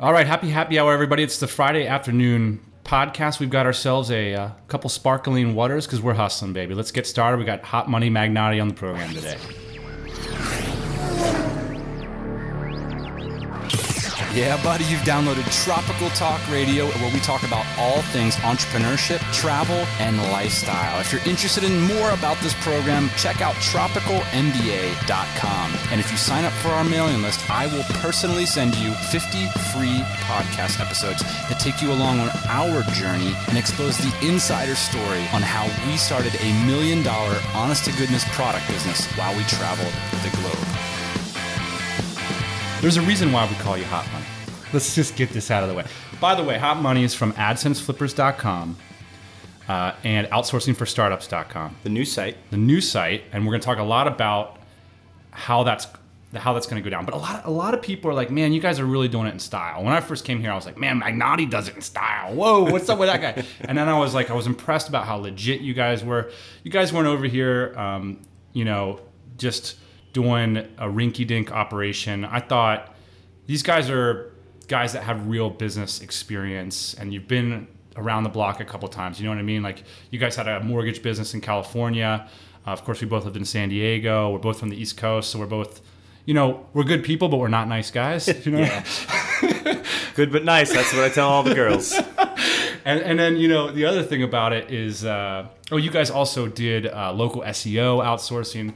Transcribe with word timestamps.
All 0.00 0.14
right, 0.14 0.26
happy 0.26 0.48
happy 0.48 0.78
hour, 0.78 0.94
everybody. 0.94 1.22
It's 1.22 1.38
the 1.40 1.46
Friday 1.46 1.86
afternoon 1.86 2.60
podcast. 2.84 3.38
We've 3.38 3.50
got 3.50 3.66
ourselves 3.66 4.10
a 4.10 4.34
uh, 4.34 4.50
couple 4.66 4.88
sparkling 4.88 5.54
waters 5.54 5.84
because 5.84 6.00
we're 6.00 6.14
hustling, 6.14 6.54
baby. 6.54 6.72
Let's 6.72 6.90
get 6.90 7.06
started. 7.06 7.36
We 7.36 7.44
got 7.44 7.62
Hot 7.64 7.86
Money 7.86 8.08
Magnotti 8.08 8.62
on 8.62 8.68
the 8.68 8.74
program 8.74 9.12
today. 9.12 9.36
Yeah, 14.32 14.62
buddy, 14.62 14.84
you've 14.84 15.00
downloaded 15.00 15.44
Tropical 15.64 16.08
Talk 16.10 16.40
Radio, 16.52 16.86
where 16.86 17.12
we 17.12 17.18
talk 17.18 17.42
about 17.42 17.66
all 17.76 18.00
things 18.14 18.36
entrepreneurship, 18.36 19.18
travel, 19.32 19.74
and 19.98 20.16
lifestyle. 20.30 21.00
If 21.00 21.12
you're 21.12 21.20
interested 21.26 21.64
in 21.64 21.80
more 21.80 22.12
about 22.12 22.38
this 22.38 22.54
program, 22.62 23.10
check 23.16 23.42
out 23.42 23.56
tropicalmba.com. 23.56 25.72
And 25.90 26.00
if 26.00 26.12
you 26.12 26.16
sign 26.16 26.44
up 26.44 26.52
for 26.52 26.68
our 26.68 26.84
mailing 26.84 27.20
list, 27.22 27.50
I 27.50 27.66
will 27.66 27.82
personally 27.98 28.46
send 28.46 28.76
you 28.76 28.92
50 28.92 29.46
free 29.74 29.98
podcast 30.30 30.78
episodes 30.78 31.24
that 31.24 31.58
take 31.58 31.82
you 31.82 31.90
along 31.90 32.20
on 32.20 32.30
our 32.46 32.84
journey 32.92 33.34
and 33.48 33.58
expose 33.58 33.98
the 33.98 34.14
insider 34.24 34.76
story 34.76 35.26
on 35.32 35.42
how 35.42 35.66
we 35.90 35.96
started 35.96 36.36
a 36.40 36.52
million 36.66 37.02
dollar 37.02 37.36
honest 37.52 37.84
to 37.86 37.92
goodness 37.98 38.24
product 38.28 38.68
business 38.68 39.06
while 39.18 39.36
we 39.36 39.42
traveled 39.44 39.92
the 40.22 40.30
globe. 40.38 40.68
There's 42.80 42.96
a 42.96 43.02
reason 43.02 43.30
why 43.32 43.46
we 43.46 43.54
call 43.56 43.76
you 43.76 43.84
Hot 43.84 44.10
Money. 44.10 44.19
Let's 44.72 44.94
just 44.94 45.16
get 45.16 45.30
this 45.30 45.50
out 45.50 45.62
of 45.62 45.68
the 45.68 45.74
way. 45.74 45.84
By 46.20 46.34
the 46.34 46.44
way, 46.44 46.56
Hot 46.58 46.76
Money 46.80 47.02
is 47.02 47.14
from 47.14 47.32
AdSenseFlippers.com 47.32 48.76
uh, 49.68 49.92
and 50.04 50.26
OutsourcingForStartups.com, 50.28 51.76
The 51.82 51.88
new 51.90 52.04
site. 52.04 52.36
the 52.50 52.56
new 52.56 52.80
site, 52.80 53.24
and 53.32 53.44
we're 53.44 53.52
going 53.52 53.60
to 53.60 53.64
talk 53.66 53.78
a 53.78 53.82
lot 53.82 54.06
about 54.06 54.58
how 55.32 55.62
that's 55.64 55.86
how 56.36 56.52
that's 56.52 56.68
going 56.68 56.80
to 56.80 56.88
go 56.88 56.90
down. 56.94 57.04
But 57.04 57.14
a 57.14 57.16
lot, 57.16 57.44
a 57.44 57.50
lot 57.50 57.74
of 57.74 57.82
people 57.82 58.08
are 58.10 58.14
like, 58.14 58.30
"Man, 58.30 58.52
you 58.52 58.60
guys 58.60 58.78
are 58.78 58.84
really 58.86 59.08
doing 59.08 59.26
it 59.26 59.32
in 59.32 59.38
style." 59.40 59.82
When 59.82 59.92
I 59.92 60.00
first 60.00 60.24
came 60.24 60.40
here, 60.40 60.52
I 60.52 60.54
was 60.54 60.66
like, 60.66 60.78
"Man, 60.78 61.00
Magnotti 61.00 61.50
does 61.50 61.66
it 61.68 61.74
in 61.74 61.82
style." 61.82 62.34
Whoa, 62.34 62.62
what's 62.70 62.88
up 62.88 62.98
with 63.00 63.08
that 63.08 63.20
guy? 63.20 63.44
and 63.62 63.76
then 63.76 63.88
I 63.88 63.98
was 63.98 64.14
like, 64.14 64.30
I 64.30 64.34
was 64.34 64.46
impressed 64.46 64.88
about 64.88 65.06
how 65.06 65.16
legit 65.16 65.60
you 65.60 65.74
guys 65.74 66.04
were. 66.04 66.30
You 66.62 66.70
guys 66.70 66.92
weren't 66.92 67.08
over 67.08 67.26
here, 67.26 67.74
um, 67.76 68.20
you 68.52 68.64
know, 68.64 69.00
just 69.38 69.76
doing 70.12 70.56
a 70.56 70.86
rinky-dink 70.86 71.50
operation. 71.52 72.24
I 72.24 72.38
thought 72.40 72.94
these 73.46 73.62
guys 73.64 73.90
are 73.90 74.29
guys 74.70 74.92
that 74.92 75.02
have 75.02 75.26
real 75.26 75.50
business 75.50 76.00
experience, 76.00 76.94
and 76.94 77.12
you've 77.12 77.26
been 77.26 77.66
around 77.96 78.22
the 78.22 78.30
block 78.30 78.60
a 78.60 78.64
couple 78.64 78.88
times. 78.88 79.18
You 79.18 79.24
know 79.24 79.32
what 79.32 79.40
I 79.40 79.42
mean? 79.42 79.62
Like 79.62 79.82
you 80.10 80.18
guys 80.18 80.36
had 80.36 80.46
a 80.46 80.60
mortgage 80.60 81.02
business 81.02 81.34
in 81.34 81.40
California. 81.40 82.28
Uh, 82.66 82.70
of 82.70 82.84
course, 82.84 83.00
we 83.00 83.08
both 83.08 83.24
lived 83.24 83.36
in 83.36 83.44
San 83.44 83.68
Diego. 83.68 84.30
We're 84.30 84.38
both 84.38 84.60
from 84.60 84.68
the 84.68 84.80
East 84.80 84.96
Coast, 84.96 85.30
so 85.30 85.40
we're 85.40 85.46
both, 85.46 85.80
you 86.24 86.34
know, 86.34 86.66
we're 86.72 86.84
good 86.84 87.02
people, 87.02 87.28
but 87.28 87.38
we're 87.38 87.48
not 87.48 87.68
nice 87.68 87.90
guys. 87.90 88.28
You 88.46 88.52
know? 88.52 88.82
Good 90.14 90.32
but 90.32 90.44
nice. 90.44 90.72
That's 90.72 90.92
what 90.92 91.04
I 91.04 91.08
tell 91.08 91.28
all 91.28 91.42
the 91.42 91.54
girls. 91.54 91.98
And, 92.82 93.00
and 93.00 93.18
then 93.18 93.36
you 93.36 93.46
know 93.46 93.70
the 93.70 93.84
other 93.84 94.02
thing 94.02 94.22
about 94.22 94.54
it 94.54 94.70
is, 94.70 95.04
uh, 95.04 95.46
oh, 95.70 95.76
you 95.76 95.90
guys 95.90 96.10
also 96.10 96.48
did 96.48 96.86
uh, 96.86 97.12
local 97.12 97.42
SEO 97.42 98.02
outsourcing, 98.02 98.72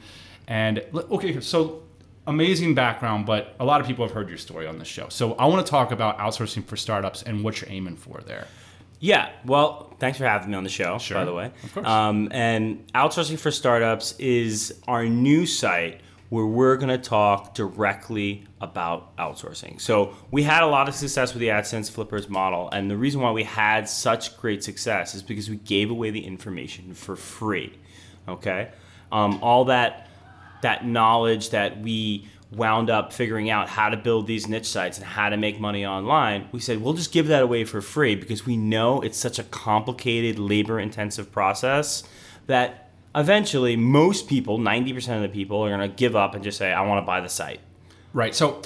and 0.47 0.83
okay, 0.93 1.41
so 1.41 1.81
amazing 2.27 2.75
background, 2.75 3.25
but 3.25 3.55
a 3.59 3.65
lot 3.65 3.81
of 3.81 3.87
people 3.87 4.05
have 4.05 4.13
heard 4.13 4.29
your 4.29 4.37
story 4.37 4.67
on 4.67 4.79
the 4.79 4.85
show. 4.85 5.09
So 5.09 5.33
I 5.33 5.45
want 5.45 5.65
to 5.65 5.69
talk 5.69 5.91
about 5.91 6.17
outsourcing 6.17 6.63
for 6.65 6.75
startups 6.75 7.23
and 7.23 7.43
what 7.43 7.61
you're 7.61 7.69
aiming 7.69 7.97
for 7.97 8.21
there. 8.25 8.47
Yeah. 8.99 9.29
Well, 9.45 9.93
thanks 9.99 10.17
for 10.17 10.25
having 10.25 10.49
me 10.49 10.55
on 10.55 10.63
the 10.63 10.69
show, 10.69 10.97
Sure. 10.97 11.17
by 11.17 11.25
the 11.25 11.33
way. 11.33 11.51
Of 11.63 11.73
course. 11.73 11.85
Um, 11.87 12.29
and 12.31 12.91
Outsourcing 12.93 13.37
for 13.37 13.51
Startups 13.51 14.15
is 14.19 14.81
our 14.87 15.05
new 15.05 15.45
site 15.45 16.01
where 16.29 16.45
we're 16.45 16.75
going 16.75 16.89
to 16.89 16.97
talk 16.97 17.53
directly 17.53 18.45
about 18.61 19.15
outsourcing. 19.17 19.79
So 19.79 20.15
we 20.31 20.41
had 20.41 20.63
a 20.63 20.67
lot 20.67 20.87
of 20.89 20.95
success 20.95 21.33
with 21.33 21.41
the 21.41 21.49
AdSense 21.49 21.91
Flippers 21.91 22.29
model. 22.29 22.69
And 22.71 22.89
the 22.89 22.97
reason 22.97 23.21
why 23.21 23.31
we 23.31 23.43
had 23.43 23.87
such 23.87 24.35
great 24.37 24.63
success 24.63 25.13
is 25.13 25.21
because 25.21 25.49
we 25.49 25.57
gave 25.57 25.91
away 25.91 26.09
the 26.09 26.25
information 26.25 26.93
for 26.95 27.15
free. 27.15 27.77
Okay? 28.27 28.71
Um, 29.11 29.37
all 29.43 29.65
that 29.65 30.09
that 30.65 30.83
knowledge 30.83 31.51
that 31.51 31.79
we 31.79 32.27
wound 32.51 32.89
up 32.89 33.13
figuring 33.13 33.51
out 33.51 33.69
how 33.69 33.87
to 33.87 33.95
build 33.95 34.25
these 34.25 34.47
niche 34.47 34.67
sites 34.67 34.97
and 34.97 35.05
how 35.05 35.29
to 35.29 35.37
make 35.37 35.59
money 35.59 35.85
online, 35.85 36.49
we 36.51 36.59
said 36.59 36.81
we'll 36.81 36.95
just 36.95 37.11
give 37.11 37.27
that 37.27 37.43
away 37.43 37.63
for 37.63 37.81
free 37.81 38.15
because 38.15 38.47
we 38.47 38.57
know 38.57 38.99
it's 39.01 39.17
such 39.17 39.37
a 39.37 39.43
complicated, 39.43 40.39
labor 40.39 40.79
intensive 40.79 41.31
process 41.31 42.03
that 42.47 42.89
eventually 43.13 43.75
most 43.75 44.27
people, 44.27 44.57
90% 44.57 45.17
of 45.17 45.21
the 45.21 45.29
people, 45.29 45.63
are 45.63 45.69
going 45.69 45.87
to 45.87 45.95
give 45.95 46.15
up 46.15 46.33
and 46.33 46.43
just 46.43 46.57
say, 46.57 46.73
I 46.73 46.81
want 46.81 46.99
to 46.99 47.05
buy 47.05 47.21
the 47.21 47.29
site. 47.29 47.59
Right. 48.11 48.33
So 48.33 48.63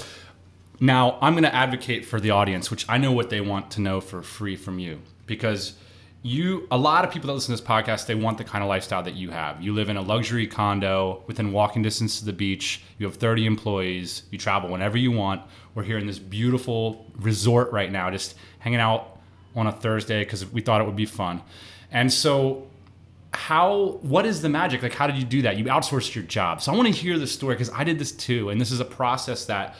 now 0.80 1.18
I'm 1.20 1.34
going 1.34 1.44
to 1.44 1.54
advocate 1.54 2.06
for 2.06 2.18
the 2.18 2.30
audience, 2.30 2.70
which 2.70 2.88
I 2.88 2.96
know 2.96 3.12
what 3.12 3.28
they 3.28 3.42
want 3.42 3.70
to 3.72 3.82
know 3.82 4.00
for 4.00 4.22
free 4.22 4.56
from 4.56 4.78
you 4.78 5.02
because 5.26 5.74
you 6.22 6.68
a 6.70 6.76
lot 6.76 7.04
of 7.04 7.10
people 7.10 7.28
that 7.28 7.32
listen 7.32 7.56
to 7.56 7.62
this 7.62 7.66
podcast 7.66 8.06
they 8.06 8.14
want 8.14 8.36
the 8.36 8.44
kind 8.44 8.62
of 8.62 8.68
lifestyle 8.68 9.02
that 9.02 9.14
you 9.14 9.30
have. 9.30 9.62
You 9.62 9.72
live 9.72 9.88
in 9.88 9.96
a 9.96 10.02
luxury 10.02 10.46
condo 10.46 11.22
within 11.26 11.52
walking 11.52 11.82
distance 11.82 12.18
to 12.18 12.26
the 12.26 12.32
beach. 12.32 12.82
You 12.98 13.06
have 13.06 13.16
30 13.16 13.46
employees. 13.46 14.24
You 14.30 14.38
travel 14.38 14.70
whenever 14.70 14.98
you 14.98 15.12
want. 15.12 15.42
We're 15.74 15.84
here 15.84 15.98
in 15.98 16.06
this 16.06 16.18
beautiful 16.18 17.06
resort 17.16 17.72
right 17.72 17.90
now 17.90 18.10
just 18.10 18.36
hanging 18.58 18.80
out 18.80 19.18
on 19.56 19.66
a 19.66 19.72
thursday 19.72 20.22
because 20.22 20.44
we 20.52 20.60
thought 20.60 20.80
it 20.80 20.84
would 20.84 20.96
be 20.96 21.06
fun. 21.06 21.42
And 21.90 22.12
so 22.12 22.66
how 23.32 23.98
what 24.02 24.26
is 24.26 24.42
the 24.42 24.48
magic? 24.50 24.82
Like 24.82 24.92
how 24.92 25.06
did 25.06 25.16
you 25.16 25.24
do 25.24 25.42
that? 25.42 25.56
You 25.56 25.64
outsourced 25.66 26.14
your 26.14 26.24
job. 26.24 26.60
So 26.60 26.70
i 26.70 26.76
want 26.76 26.86
to 26.88 26.94
hear 26.94 27.18
the 27.18 27.26
story 27.26 27.54
because 27.54 27.70
i 27.70 27.82
did 27.82 27.98
this 27.98 28.12
too 28.12 28.50
and 28.50 28.60
this 28.60 28.70
is 28.70 28.80
a 28.80 28.84
process 28.84 29.46
that 29.46 29.74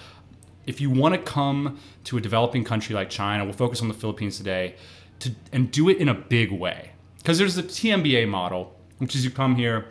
if 0.66 0.80
you 0.80 0.88
want 0.88 1.14
to 1.14 1.20
come 1.20 1.78
to 2.04 2.16
a 2.16 2.20
developing 2.20 2.64
country 2.64 2.94
like 2.94 3.10
china 3.10 3.44
we'll 3.44 3.54
focus 3.54 3.80
on 3.80 3.88
the 3.88 3.94
philippines 3.94 4.36
today 4.36 4.76
to 5.20 5.32
and 5.52 5.70
do 5.70 5.88
it 5.88 5.98
in 5.98 6.08
a 6.08 6.14
big 6.14 6.50
way 6.52 6.92
because 7.18 7.38
there's 7.38 7.54
the 7.54 7.62
tmba 7.62 8.26
model 8.28 8.74
which 8.98 9.14
is 9.14 9.24
you 9.24 9.30
come 9.30 9.54
here 9.56 9.86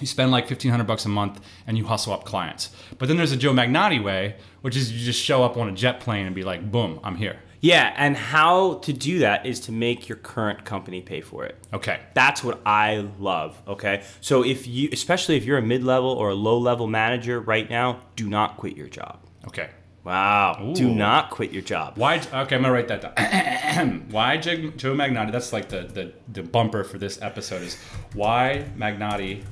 you 0.00 0.06
spend 0.06 0.30
like 0.30 0.44
1500 0.44 0.84
bucks 0.84 1.04
a 1.04 1.08
month 1.08 1.40
and 1.66 1.76
you 1.76 1.84
hustle 1.86 2.12
up 2.12 2.24
clients 2.24 2.70
but 2.98 3.08
then 3.08 3.16
there's 3.16 3.32
a 3.32 3.36
joe 3.36 3.52
magnotti 3.52 4.02
way 4.02 4.36
which 4.62 4.76
is 4.76 4.92
you 4.92 5.04
just 5.04 5.20
show 5.20 5.42
up 5.42 5.56
on 5.56 5.68
a 5.68 5.72
jet 5.72 6.00
plane 6.00 6.26
and 6.26 6.34
be 6.34 6.42
like 6.42 6.70
boom 6.70 7.00
i'm 7.02 7.16
here 7.16 7.36
Yeah, 7.60 7.92
and 7.96 8.16
how 8.16 8.74
to 8.86 8.92
do 8.92 9.18
that 9.18 9.44
is 9.44 9.58
to 9.66 9.72
make 9.72 10.08
your 10.08 10.18
current 10.18 10.64
company 10.64 11.00
pay 11.02 11.20
for 11.20 11.44
it. 11.44 11.56
okay 11.72 11.98
That's 12.14 12.44
what 12.44 12.60
I 12.64 13.08
love. 13.18 13.60
Okay. 13.66 14.04
So 14.20 14.44
if 14.44 14.68
you, 14.68 14.88
especially 14.92 15.34
if 15.36 15.44
you're 15.44 15.58
a 15.58 15.62
mid 15.74 15.82
level 15.82 16.10
or 16.10 16.30
a 16.30 16.36
low 16.36 16.56
level 16.56 16.86
manager 16.86 17.40
right 17.40 17.68
now, 17.68 17.98
do 18.14 18.28
not 18.28 18.56
quit 18.58 18.76
your 18.76 18.88
job. 18.88 19.16
okay 19.48 19.70
Wow. 20.04 20.72
Do 20.74 20.94
not 20.94 21.30
quit 21.30 21.52
your 21.52 21.62
job. 21.62 21.94
Why? 21.96 22.16
Okay, 22.18 22.32
I'm 22.32 22.46
gonna 22.46 22.72
write 22.72 22.88
that 22.88 23.14
down. 23.14 24.06
why 24.10 24.36
Joe 24.38 24.54
Magnotti? 24.94 25.32
That's 25.32 25.52
like 25.52 25.68
the, 25.68 25.82
the 25.82 26.12
the 26.32 26.42
bumper 26.42 26.84
for 26.84 26.98
this 26.98 27.20
episode 27.20 27.62
is 27.62 27.76
why 28.14 28.64
Magnotti 28.76 29.44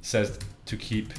says 0.00 0.38
to 0.66 0.76
keep 0.76 1.12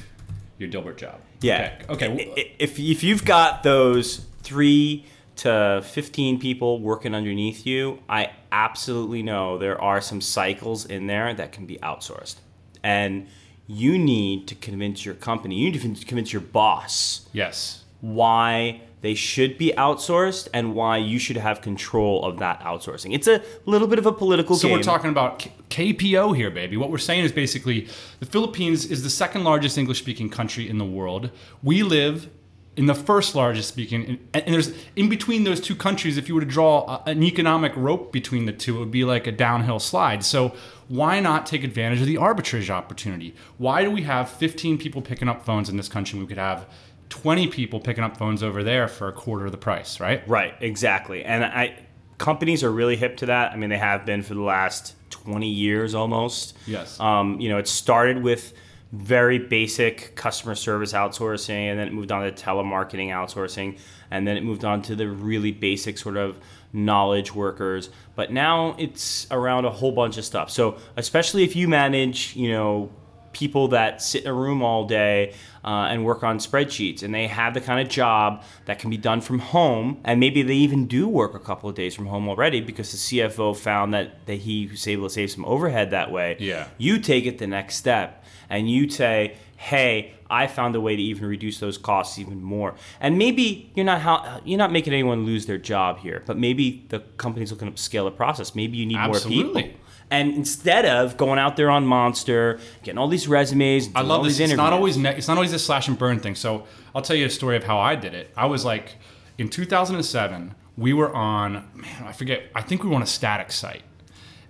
your 0.58 0.68
Dilbert 0.68 0.96
job. 0.96 1.20
Yeah. 1.40 1.80
Okay. 1.88 2.08
okay. 2.08 2.52
If, 2.58 2.78
if 2.78 3.02
you've 3.02 3.24
got 3.24 3.62
those 3.62 4.24
three 4.42 5.06
to 5.36 5.82
15 5.84 6.38
people 6.40 6.80
working 6.80 7.14
underneath 7.14 7.66
you, 7.66 8.00
I 8.08 8.30
absolutely 8.52 9.22
know 9.22 9.58
there 9.58 9.80
are 9.80 10.00
some 10.00 10.20
cycles 10.20 10.86
in 10.86 11.06
there 11.06 11.34
that 11.34 11.52
can 11.52 11.66
be 11.66 11.76
outsourced. 11.78 12.36
And 12.82 13.26
you 13.66 13.98
need 13.98 14.46
to 14.48 14.54
convince 14.54 15.04
your 15.04 15.14
company, 15.14 15.56
you 15.56 15.70
need 15.70 15.80
to 15.80 16.04
convince 16.06 16.32
your 16.32 16.42
boss 16.42 17.28
Yes. 17.32 17.83
Why 18.04 18.82
they 19.00 19.14
should 19.14 19.56
be 19.56 19.72
outsourced 19.78 20.48
and 20.52 20.74
why 20.74 20.98
you 20.98 21.18
should 21.18 21.38
have 21.38 21.62
control 21.62 22.22
of 22.24 22.38
that 22.38 22.60
outsourcing. 22.60 23.14
It's 23.14 23.26
a 23.26 23.42
little 23.64 23.88
bit 23.88 23.98
of 23.98 24.04
a 24.04 24.12
political 24.12 24.56
So 24.56 24.68
game. 24.68 24.76
we're 24.76 24.82
talking 24.82 25.08
about 25.10 25.46
KPO 25.70 26.36
here, 26.36 26.50
baby. 26.50 26.76
What 26.76 26.90
we're 26.90 26.98
saying 26.98 27.24
is 27.24 27.32
basically 27.32 27.88
the 28.20 28.26
Philippines 28.26 28.84
is 28.84 29.02
the 29.02 29.10
second 29.10 29.44
largest 29.44 29.78
English 29.78 29.98
speaking 30.00 30.28
country 30.28 30.68
in 30.68 30.76
the 30.76 30.84
world. 30.84 31.30
We 31.62 31.82
live 31.82 32.28
in 32.76 32.86
the 32.86 32.94
first 32.94 33.34
largest 33.34 33.68
speaking, 33.68 34.04
and, 34.04 34.18
and 34.46 34.54
there's 34.54 34.72
in 34.96 35.08
between 35.08 35.44
those 35.44 35.60
two 35.60 35.76
countries. 35.76 36.18
If 36.18 36.28
you 36.28 36.34
were 36.34 36.40
to 36.42 36.46
draw 36.46 37.02
a, 37.06 37.10
an 37.10 37.22
economic 37.22 37.72
rope 37.76 38.12
between 38.12 38.44
the 38.46 38.52
two, 38.52 38.76
it 38.76 38.80
would 38.80 38.90
be 38.90 39.04
like 39.04 39.26
a 39.26 39.32
downhill 39.32 39.78
slide. 39.78 40.24
So 40.24 40.54
why 40.88 41.20
not 41.20 41.46
take 41.46 41.64
advantage 41.64 42.00
of 42.00 42.06
the 42.06 42.16
arbitrage 42.16 42.68
opportunity? 42.68 43.34
Why 43.58 43.82
do 43.82 43.90
we 43.90 44.02
have 44.02 44.28
15 44.28 44.76
people 44.76 45.00
picking 45.00 45.28
up 45.28 45.44
phones 45.46 45.68
in 45.70 45.76
this 45.78 45.88
country? 45.88 46.18
We 46.18 46.26
could 46.26 46.36
have 46.38 46.66
20 47.14 47.46
people 47.46 47.78
picking 47.78 48.02
up 48.02 48.16
phones 48.16 48.42
over 48.42 48.64
there 48.64 48.88
for 48.88 49.06
a 49.06 49.12
quarter 49.12 49.46
of 49.46 49.52
the 49.52 49.58
price, 49.58 50.00
right? 50.00 50.28
Right, 50.28 50.52
exactly. 50.60 51.24
And 51.24 51.44
I 51.44 51.78
companies 52.18 52.64
are 52.64 52.72
really 52.72 52.96
hip 52.96 53.18
to 53.18 53.26
that. 53.26 53.52
I 53.52 53.56
mean, 53.56 53.70
they 53.70 53.78
have 53.78 54.04
been 54.04 54.22
for 54.22 54.34
the 54.34 54.42
last 54.42 54.96
20 55.10 55.48
years 55.48 55.94
almost. 55.94 56.56
Yes. 56.66 56.98
Um, 56.98 57.38
you 57.38 57.48
know, 57.48 57.58
it 57.58 57.68
started 57.68 58.20
with 58.20 58.52
very 58.90 59.38
basic 59.38 60.16
customer 60.16 60.56
service 60.56 60.92
outsourcing 60.92 61.70
and 61.70 61.78
then 61.78 61.86
it 61.86 61.92
moved 61.92 62.10
on 62.10 62.24
to 62.24 62.32
telemarketing 62.32 63.08
outsourcing 63.08 63.78
and 64.10 64.26
then 64.26 64.36
it 64.36 64.42
moved 64.42 64.64
on 64.64 64.82
to 64.82 64.96
the 64.96 65.08
really 65.08 65.52
basic 65.52 65.98
sort 65.98 66.16
of 66.16 66.38
knowledge 66.72 67.34
workers 67.34 67.90
but 68.14 68.30
now 68.30 68.76
it's 68.78 69.26
around 69.32 69.64
a 69.64 69.70
whole 69.70 69.90
bunch 69.90 70.16
of 70.16 70.24
stuff 70.24 70.48
so 70.48 70.76
especially 70.96 71.42
if 71.42 71.56
you 71.56 71.66
manage 71.66 72.36
you 72.36 72.52
know 72.52 72.88
people 73.32 73.66
that 73.66 74.00
sit 74.00 74.22
in 74.22 74.30
a 74.30 74.32
room 74.32 74.62
all 74.62 74.86
day 74.86 75.34
uh, 75.64 75.88
and 75.90 76.04
work 76.04 76.22
on 76.22 76.38
spreadsheets, 76.38 77.02
and 77.02 77.14
they 77.14 77.26
have 77.26 77.54
the 77.54 77.60
kind 77.60 77.80
of 77.80 77.88
job 77.92 78.42
that 78.66 78.78
can 78.78 78.90
be 78.90 78.98
done 78.98 79.20
from 79.20 79.38
home, 79.38 80.00
and 80.04 80.20
maybe 80.20 80.42
they 80.42 80.54
even 80.54 80.86
do 80.86 81.08
work 81.08 81.34
a 81.34 81.38
couple 81.38 81.68
of 81.68 81.74
days 81.74 81.94
from 81.94 82.06
home 82.06 82.28
already 82.28 82.60
because 82.60 82.92
the 82.92 82.98
CFO 82.98 83.56
found 83.56 83.94
that, 83.94 84.26
that 84.26 84.36
he 84.36 84.66
was 84.66 84.86
able 84.86 85.08
to 85.08 85.14
save 85.14 85.30
some 85.30 85.44
overhead 85.46 85.90
that 85.90 86.12
way. 86.12 86.36
Yeah. 86.38 86.68
You 86.76 86.98
take 86.98 87.24
it 87.24 87.38
the 87.38 87.46
next 87.46 87.76
step, 87.76 88.24
and 88.50 88.70
you 88.70 88.90
say, 88.90 89.36
hey, 89.56 90.14
I 90.28 90.46
found 90.46 90.74
a 90.76 90.80
way 90.80 90.96
to 90.96 91.02
even 91.02 91.26
reduce 91.26 91.60
those 91.60 91.78
costs 91.78 92.18
even 92.18 92.42
more. 92.42 92.74
And 93.00 93.16
maybe 93.16 93.70
you're 93.74 93.84
not 93.84 94.00
how, 94.00 94.40
you're 94.44 94.58
not 94.58 94.72
making 94.72 94.92
anyone 94.92 95.24
lose 95.24 95.46
their 95.46 95.58
job 95.58 95.98
here, 95.98 96.22
but 96.26 96.36
maybe 96.36 96.84
the 96.88 97.00
company's 97.16 97.50
looking 97.50 97.72
to 97.72 97.80
scale 97.80 98.04
the 98.04 98.10
process. 98.10 98.54
Maybe 98.54 98.76
you 98.76 98.84
need 98.84 98.96
Absolutely. 98.96 99.44
more 99.44 99.62
people. 99.62 99.80
And 100.10 100.34
instead 100.34 100.84
of 100.84 101.16
going 101.16 101.38
out 101.38 101.56
there 101.56 101.70
on 101.70 101.86
Monster, 101.86 102.60
getting 102.82 102.98
all 102.98 103.08
these 103.08 103.26
resumes, 103.26 103.88
I 103.94 104.02
love 104.02 104.18
all 104.18 104.24
this. 104.24 104.38
these 104.38 104.50
It's 104.50 104.56
not 104.56 104.72
always 104.72 104.96
ne- 104.96 105.16
it's 105.16 105.28
not 105.28 105.36
always 105.36 105.52
a 105.52 105.58
slash 105.58 105.88
and 105.88 105.98
burn 105.98 106.20
thing. 106.20 106.34
So 106.34 106.66
I'll 106.94 107.02
tell 107.02 107.16
you 107.16 107.26
a 107.26 107.30
story 107.30 107.56
of 107.56 107.64
how 107.64 107.78
I 107.78 107.94
did 107.96 108.14
it. 108.14 108.30
I 108.36 108.46
was 108.46 108.64
like, 108.64 108.96
in 109.38 109.48
2007, 109.48 110.54
we 110.76 110.92
were 110.92 111.14
on 111.14 111.68
man, 111.74 112.04
I 112.04 112.12
forget. 112.12 112.44
I 112.54 112.62
think 112.62 112.82
we 112.82 112.90
were 112.90 112.96
on 112.96 113.02
a 113.02 113.06
static 113.06 113.50
site, 113.50 113.82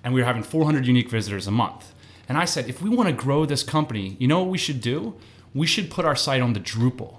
and 0.02 0.12
we 0.12 0.20
were 0.20 0.26
having 0.26 0.42
400 0.42 0.86
unique 0.86 1.08
visitors 1.08 1.46
a 1.46 1.50
month. 1.50 1.92
And 2.28 2.38
I 2.38 2.46
said, 2.46 2.68
if 2.68 2.80
we 2.82 2.90
want 2.90 3.08
to 3.08 3.14
grow 3.14 3.44
this 3.44 3.62
company, 3.62 4.16
you 4.18 4.26
know 4.26 4.40
what 4.40 4.48
we 4.50 4.58
should 4.58 4.80
do? 4.80 5.14
We 5.54 5.66
should 5.66 5.90
put 5.90 6.04
our 6.04 6.16
site 6.16 6.40
on 6.40 6.54
the 6.54 6.60
Drupal. 6.60 7.18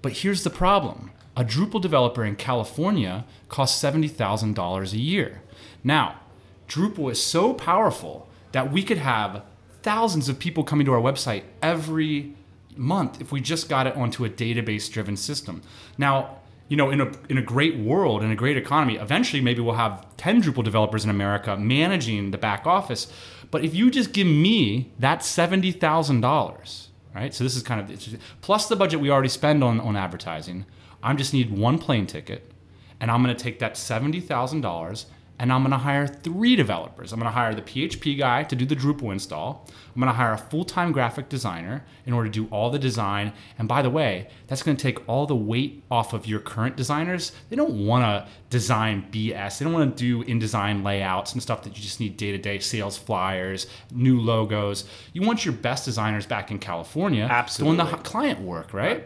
But 0.00 0.12
here's 0.12 0.42
the 0.42 0.50
problem: 0.50 1.10
a 1.36 1.44
Drupal 1.44 1.80
developer 1.82 2.24
in 2.24 2.36
California 2.36 3.24
costs 3.48 3.78
seventy 3.80 4.08
thousand 4.08 4.54
dollars 4.54 4.92
a 4.92 4.98
year. 4.98 5.42
Now, 5.84 6.20
Drupal 6.68 7.10
is 7.10 7.22
so 7.22 7.54
powerful 7.54 8.28
that 8.52 8.70
we 8.70 8.82
could 8.82 8.98
have 8.98 9.42
thousands 9.82 10.28
of 10.28 10.38
people 10.38 10.64
coming 10.64 10.84
to 10.86 10.92
our 10.92 11.00
website 11.00 11.44
every 11.62 12.34
month 12.76 13.20
if 13.20 13.32
we 13.32 13.40
just 13.40 13.68
got 13.68 13.86
it 13.86 13.96
onto 13.96 14.24
a 14.24 14.30
database-driven 14.30 15.16
system. 15.16 15.62
Now, 15.96 16.38
you 16.68 16.76
know, 16.76 16.90
in 16.90 17.00
a 17.00 17.10
in 17.30 17.38
a 17.38 17.42
great 17.42 17.78
world, 17.78 18.22
in 18.22 18.30
a 18.30 18.36
great 18.36 18.58
economy, 18.58 18.96
eventually 18.96 19.40
maybe 19.40 19.60
we'll 19.60 19.74
have 19.74 20.06
10 20.18 20.42
Drupal 20.42 20.62
developers 20.62 21.04
in 21.04 21.10
America 21.10 21.56
managing 21.56 22.30
the 22.30 22.38
back 22.38 22.66
office. 22.66 23.10
But 23.50 23.64
if 23.64 23.74
you 23.74 23.90
just 23.90 24.12
give 24.12 24.26
me 24.26 24.92
that 24.98 25.20
$70,000, 25.20 26.86
right? 27.14 27.34
So 27.34 27.42
this 27.42 27.56
is 27.56 27.62
kind 27.62 27.80
of 27.80 28.20
plus 28.42 28.68
the 28.68 28.76
budget 28.76 29.00
we 29.00 29.10
already 29.10 29.30
spend 29.30 29.64
on 29.64 29.80
on 29.80 29.96
advertising. 29.96 30.66
I 31.02 31.14
just 31.14 31.32
need 31.32 31.50
one 31.50 31.78
plane 31.78 32.06
ticket 32.06 32.52
and 33.00 33.10
I'm 33.10 33.22
going 33.22 33.34
to 33.34 33.42
take 33.42 33.58
that 33.60 33.74
$70,000 33.74 35.04
and 35.38 35.52
I'm 35.52 35.62
going 35.62 35.70
to 35.70 35.78
hire 35.78 36.06
three 36.06 36.56
developers. 36.56 37.12
I'm 37.12 37.20
going 37.20 37.30
to 37.30 37.34
hire 37.34 37.54
the 37.54 37.62
PHP 37.62 38.18
guy 38.18 38.42
to 38.44 38.56
do 38.56 38.66
the 38.66 38.74
Drupal 38.74 39.12
install. 39.12 39.66
I'm 39.94 40.00
going 40.00 40.12
to 40.12 40.16
hire 40.16 40.32
a 40.32 40.38
full-time 40.38 40.90
graphic 40.92 41.28
designer 41.28 41.84
in 42.06 42.12
order 42.12 42.28
to 42.28 42.32
do 42.32 42.48
all 42.52 42.70
the 42.70 42.78
design. 42.78 43.32
And 43.58 43.68
by 43.68 43.82
the 43.82 43.90
way, 43.90 44.28
that's 44.48 44.62
going 44.62 44.76
to 44.76 44.82
take 44.82 45.08
all 45.08 45.26
the 45.26 45.36
weight 45.36 45.84
off 45.90 46.12
of 46.12 46.26
your 46.26 46.40
current 46.40 46.76
designers. 46.76 47.32
They 47.50 47.56
don't 47.56 47.86
want 47.86 48.04
to 48.04 48.30
design 48.50 49.06
BS. 49.12 49.58
They 49.58 49.64
don't 49.64 49.74
want 49.74 49.96
to 49.96 50.02
do 50.02 50.24
InDesign 50.24 50.82
layouts 50.84 51.32
and 51.32 51.42
stuff 51.42 51.62
that 51.62 51.76
you 51.76 51.82
just 51.82 52.00
need 52.00 52.16
day-to-day 52.16 52.58
sales 52.58 52.96
flyers, 52.98 53.66
new 53.92 54.20
logos. 54.20 54.84
You 55.12 55.22
want 55.22 55.44
your 55.44 55.54
best 55.54 55.84
designers 55.84 56.26
back 56.26 56.50
in 56.50 56.58
California 56.58 57.28
doing 57.56 57.76
the 57.76 57.84
client 57.98 58.40
work, 58.40 58.72
right? 58.72 59.04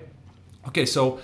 Okay, 0.68 0.86
so 0.86 1.20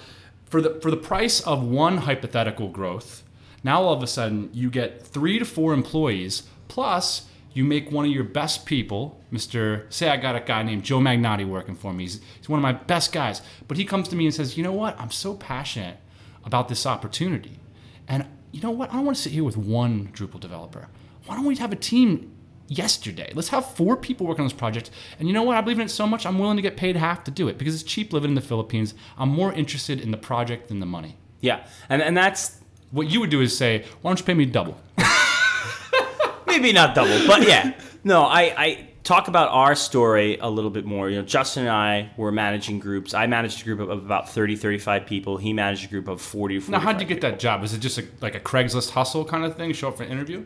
for 0.46 0.60
the 0.60 0.80
for 0.80 0.90
the 0.90 0.96
price 0.96 1.40
of 1.40 1.62
one 1.62 1.98
hypothetical 1.98 2.68
growth, 2.68 3.22
now 3.68 3.82
all 3.82 3.92
of 3.92 4.02
a 4.02 4.06
sudden 4.06 4.48
you 4.54 4.70
get 4.70 5.06
three 5.06 5.38
to 5.38 5.44
four 5.44 5.74
employees 5.74 6.44
plus 6.68 7.26
you 7.52 7.64
make 7.64 7.92
one 7.92 8.06
of 8.06 8.10
your 8.10 8.24
best 8.24 8.64
people, 8.64 9.20
Mr. 9.30 9.92
Say 9.92 10.08
I 10.08 10.16
got 10.16 10.36
a 10.36 10.40
guy 10.40 10.62
named 10.62 10.84
Joe 10.84 11.00
Magnotti 11.00 11.46
working 11.46 11.74
for 11.74 11.92
me. 11.92 12.04
He's, 12.04 12.20
he's 12.38 12.48
one 12.48 12.58
of 12.58 12.62
my 12.62 12.72
best 12.72 13.12
guys. 13.12 13.42
But 13.66 13.76
he 13.76 13.84
comes 13.84 14.08
to 14.08 14.16
me 14.16 14.24
and 14.24 14.34
says, 14.34 14.56
you 14.56 14.62
know 14.62 14.72
what? 14.72 14.98
I'm 14.98 15.10
so 15.10 15.34
passionate 15.34 15.98
about 16.44 16.68
this 16.68 16.86
opportunity. 16.86 17.58
And 18.06 18.26
you 18.52 18.62
know 18.62 18.70
what? 18.70 18.90
I 18.90 18.94
don't 18.94 19.04
want 19.04 19.18
to 19.18 19.22
sit 19.22 19.32
here 19.32 19.44
with 19.44 19.58
one 19.58 20.08
Drupal 20.14 20.40
developer. 20.40 20.88
Why 21.26 21.34
don't 21.34 21.44
we 21.44 21.56
have 21.56 21.72
a 21.72 21.76
team 21.76 22.32
yesterday? 22.68 23.32
Let's 23.34 23.48
have 23.48 23.66
four 23.74 23.98
people 23.98 24.26
working 24.26 24.42
on 24.42 24.46
this 24.46 24.56
project. 24.56 24.90
And 25.18 25.28
you 25.28 25.34
know 25.34 25.42
what? 25.42 25.58
I 25.58 25.60
believe 25.60 25.78
in 25.78 25.86
it 25.86 25.90
so 25.90 26.06
much, 26.06 26.24
I'm 26.24 26.38
willing 26.38 26.56
to 26.56 26.62
get 26.62 26.78
paid 26.78 26.96
half 26.96 27.24
to 27.24 27.30
do 27.30 27.48
it 27.48 27.58
because 27.58 27.74
it's 27.74 27.82
cheap 27.82 28.14
living 28.14 28.30
in 28.30 28.34
the 28.34 28.40
Philippines. 28.40 28.94
I'm 29.18 29.28
more 29.28 29.52
interested 29.52 30.00
in 30.00 30.10
the 30.10 30.16
project 30.16 30.68
than 30.68 30.80
the 30.80 30.86
money. 30.86 31.18
Yeah, 31.40 31.66
and 31.88 32.02
and 32.02 32.16
that's 32.16 32.57
What 32.90 33.10
you 33.10 33.20
would 33.20 33.30
do 33.30 33.40
is 33.40 33.56
say, 33.56 33.84
why 34.00 34.10
don't 34.10 34.18
you 34.18 34.24
pay 34.24 34.34
me 34.34 34.46
double? 34.46 34.78
maybe 36.46 36.72
not 36.72 36.94
double, 36.94 37.26
but 37.26 37.46
yeah. 37.46 37.78
No, 38.04 38.24
I, 38.24 38.40
I 38.56 38.88
talk 39.02 39.28
about 39.28 39.50
our 39.50 39.74
story 39.74 40.38
a 40.38 40.48
little 40.48 40.70
bit 40.70 40.84
more. 40.84 41.08
You 41.08 41.16
know, 41.16 41.22
Justin 41.22 41.64
and 41.64 41.72
I 41.72 42.10
were 42.16 42.30
managing 42.30 42.78
groups. 42.78 43.14
I 43.14 43.26
managed 43.26 43.62
a 43.62 43.64
group 43.64 43.80
of, 43.80 43.90
about 43.90 44.28
30, 44.28 44.56
35 44.56 45.06
people. 45.06 45.36
He 45.36 45.52
managed 45.52 45.86
a 45.86 45.88
group 45.88 46.08
of 46.08 46.20
40 46.20 46.60
to 46.60 46.70
Now, 46.70 46.80
how'd 46.80 47.00
you 47.00 47.06
get 47.06 47.20
that 47.22 47.38
job? 47.38 47.60
Was 47.62 47.74
it 47.74 47.78
just 47.78 47.98
a, 47.98 48.04
like 48.20 48.34
a 48.34 48.40
Craigslist 48.40 48.90
hustle 48.90 49.24
kind 49.24 49.44
of 49.44 49.56
thing? 49.56 49.72
Show 49.72 49.88
up 49.88 49.96
for 49.96 50.02
an 50.02 50.10
interview? 50.10 50.44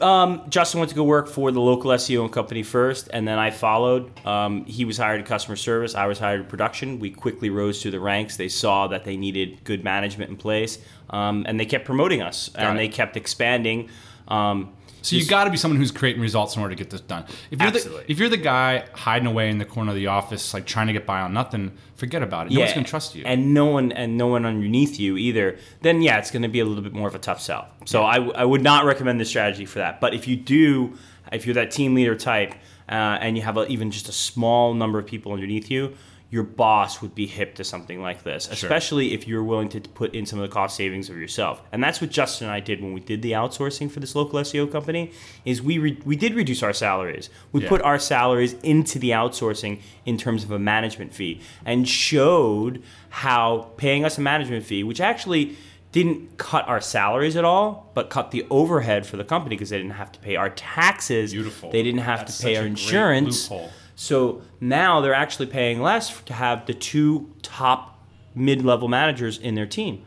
Um, 0.00 0.42
Justin 0.48 0.80
went 0.80 0.90
to 0.90 0.96
go 0.96 1.04
work 1.04 1.28
for 1.28 1.52
the 1.52 1.60
local 1.60 1.90
SEO 1.92 2.30
company 2.30 2.62
first, 2.62 3.08
and 3.12 3.26
then 3.26 3.38
I 3.38 3.50
followed. 3.50 4.10
Um, 4.26 4.64
he 4.64 4.84
was 4.84 4.98
hired 4.98 5.20
in 5.20 5.26
customer 5.26 5.56
service. 5.56 5.94
I 5.94 6.06
was 6.06 6.18
hired 6.18 6.40
in 6.40 6.46
production. 6.46 6.98
We 6.98 7.10
quickly 7.10 7.48
rose 7.48 7.80
through 7.80 7.92
the 7.92 8.00
ranks. 8.00 8.36
They 8.36 8.48
saw 8.48 8.88
that 8.88 9.04
they 9.04 9.16
needed 9.16 9.62
good 9.62 9.84
management 9.84 10.30
in 10.30 10.36
place, 10.36 10.78
um, 11.10 11.44
and 11.46 11.60
they 11.60 11.66
kept 11.66 11.84
promoting 11.84 12.22
us, 12.22 12.50
and 12.56 12.76
it. 12.76 12.80
they 12.80 12.88
kept 12.88 13.16
expanding. 13.16 13.88
Um, 14.26 14.72
So 15.04 15.16
you 15.16 15.26
got 15.26 15.44
to 15.44 15.50
be 15.50 15.56
someone 15.56 15.78
who's 15.78 15.90
creating 15.90 16.22
results 16.22 16.56
in 16.56 16.62
order 16.62 16.74
to 16.74 16.78
get 16.82 16.90
this 16.90 17.02
done. 17.02 17.24
If 17.50 17.60
you're 17.60 17.68
Absolutely. 17.68 18.04
the 18.04 18.12
if 18.12 18.18
you're 18.18 18.28
the 18.28 18.36
guy 18.38 18.86
hiding 18.94 19.26
away 19.26 19.50
in 19.50 19.58
the 19.58 19.64
corner 19.64 19.90
of 19.90 19.96
the 19.96 20.06
office, 20.06 20.54
like 20.54 20.66
trying 20.66 20.86
to 20.86 20.92
get 20.92 21.04
by 21.04 21.20
on 21.20 21.34
nothing, 21.34 21.72
forget 21.94 22.22
about 22.22 22.46
it. 22.46 22.52
No 22.52 22.60
one's 22.60 22.72
gonna 22.72 22.86
trust 22.86 23.14
you. 23.14 23.22
and 23.26 23.52
no 23.52 23.66
one 23.66 23.92
and 23.92 24.16
no 24.16 24.28
one 24.28 24.46
underneath 24.46 24.98
you 24.98 25.16
either. 25.16 25.58
Then 25.82 26.00
yeah, 26.02 26.18
it's 26.18 26.30
going 26.30 26.42
to 26.42 26.48
be 26.48 26.60
a 26.60 26.64
little 26.64 26.82
bit 26.82 26.92
more 26.94 27.06
of 27.08 27.14
a 27.14 27.18
tough 27.18 27.40
sell. 27.40 27.68
So 27.84 28.04
I, 28.04 28.14
w- 28.14 28.32
I 28.34 28.44
would 28.44 28.62
not 28.62 28.84
recommend 28.84 29.20
this 29.20 29.28
strategy 29.28 29.66
for 29.66 29.78
that. 29.80 30.00
But 30.00 30.14
if 30.14 30.26
you 30.26 30.36
do, 30.36 30.96
if 31.32 31.46
you're 31.46 31.54
that 31.54 31.70
team 31.70 31.94
leader 31.94 32.14
type, 32.16 32.54
uh, 32.88 32.92
and 33.20 33.36
you 33.36 33.42
have 33.42 33.56
a, 33.56 33.66
even 33.66 33.90
just 33.90 34.08
a 34.08 34.12
small 34.12 34.74
number 34.74 34.98
of 34.98 35.06
people 35.06 35.32
underneath 35.32 35.70
you, 35.70 35.94
your 36.34 36.42
boss 36.42 37.00
would 37.00 37.14
be 37.14 37.26
hip 37.26 37.54
to 37.54 37.62
something 37.62 38.02
like 38.02 38.24
this, 38.24 38.48
especially 38.50 39.14
if 39.14 39.28
you're 39.28 39.44
willing 39.44 39.68
to 39.68 39.80
put 39.80 40.12
in 40.16 40.26
some 40.26 40.40
of 40.40 40.48
the 40.48 40.52
cost 40.52 40.74
savings 40.76 41.08
of 41.08 41.16
yourself. 41.16 41.62
And 41.70 41.80
that's 41.84 42.00
what 42.00 42.10
Justin 42.10 42.48
and 42.48 42.52
I 42.52 42.58
did 42.58 42.82
when 42.82 42.92
we 42.92 42.98
did 42.98 43.22
the 43.22 43.32
outsourcing 43.32 43.88
for 43.88 44.00
this 44.00 44.16
local 44.16 44.40
SEO 44.40 44.66
company. 44.70 45.12
Is 45.44 45.62
we 45.62 45.78
re- 45.78 45.98
we 46.04 46.16
did 46.16 46.34
reduce 46.34 46.60
our 46.64 46.72
salaries. 46.72 47.30
We 47.52 47.62
Yeah. 47.62 47.68
put 47.68 47.82
our 47.82 48.00
salaries 48.00 48.54
into 48.64 48.98
the 48.98 49.10
outsourcing 49.10 49.78
in 50.04 50.18
terms 50.18 50.42
of 50.42 50.50
a 50.50 50.58
management 50.58 51.14
fee 51.14 51.40
and 51.64 51.88
showed 51.88 52.82
how 53.10 53.70
paying 53.76 54.04
us 54.04 54.18
a 54.18 54.20
management 54.20 54.64
fee, 54.64 54.82
which 54.82 55.00
actually 55.00 55.56
didn't 55.92 56.36
cut 56.36 56.66
our 56.66 56.80
salaries 56.80 57.36
at 57.36 57.44
all, 57.44 57.92
but 57.94 58.10
cut 58.10 58.32
the 58.32 58.44
overhead 58.50 59.06
for 59.06 59.16
the 59.16 59.22
company 59.22 59.54
because 59.54 59.70
they 59.70 59.78
didn't 59.78 59.92
have 59.92 60.10
to 60.10 60.18
pay 60.18 60.34
our 60.34 60.50
taxes. 60.50 61.30
Beautiful. 61.32 61.70
They 61.70 61.84
didn't 61.84 62.00
have 62.00 62.20
That's 62.20 62.38
to 62.38 62.42
pay 62.44 62.56
our 62.56 62.66
insurance. 62.66 63.48
loophole. 63.48 63.70
So 63.96 64.42
now 64.60 65.00
they're 65.00 65.14
actually 65.14 65.46
paying 65.46 65.80
less 65.80 66.20
to 66.22 66.32
have 66.32 66.66
the 66.66 66.74
two 66.74 67.34
top 67.42 68.04
mid-level 68.34 68.88
managers 68.88 69.38
in 69.38 69.54
their 69.54 69.66
team. 69.66 70.04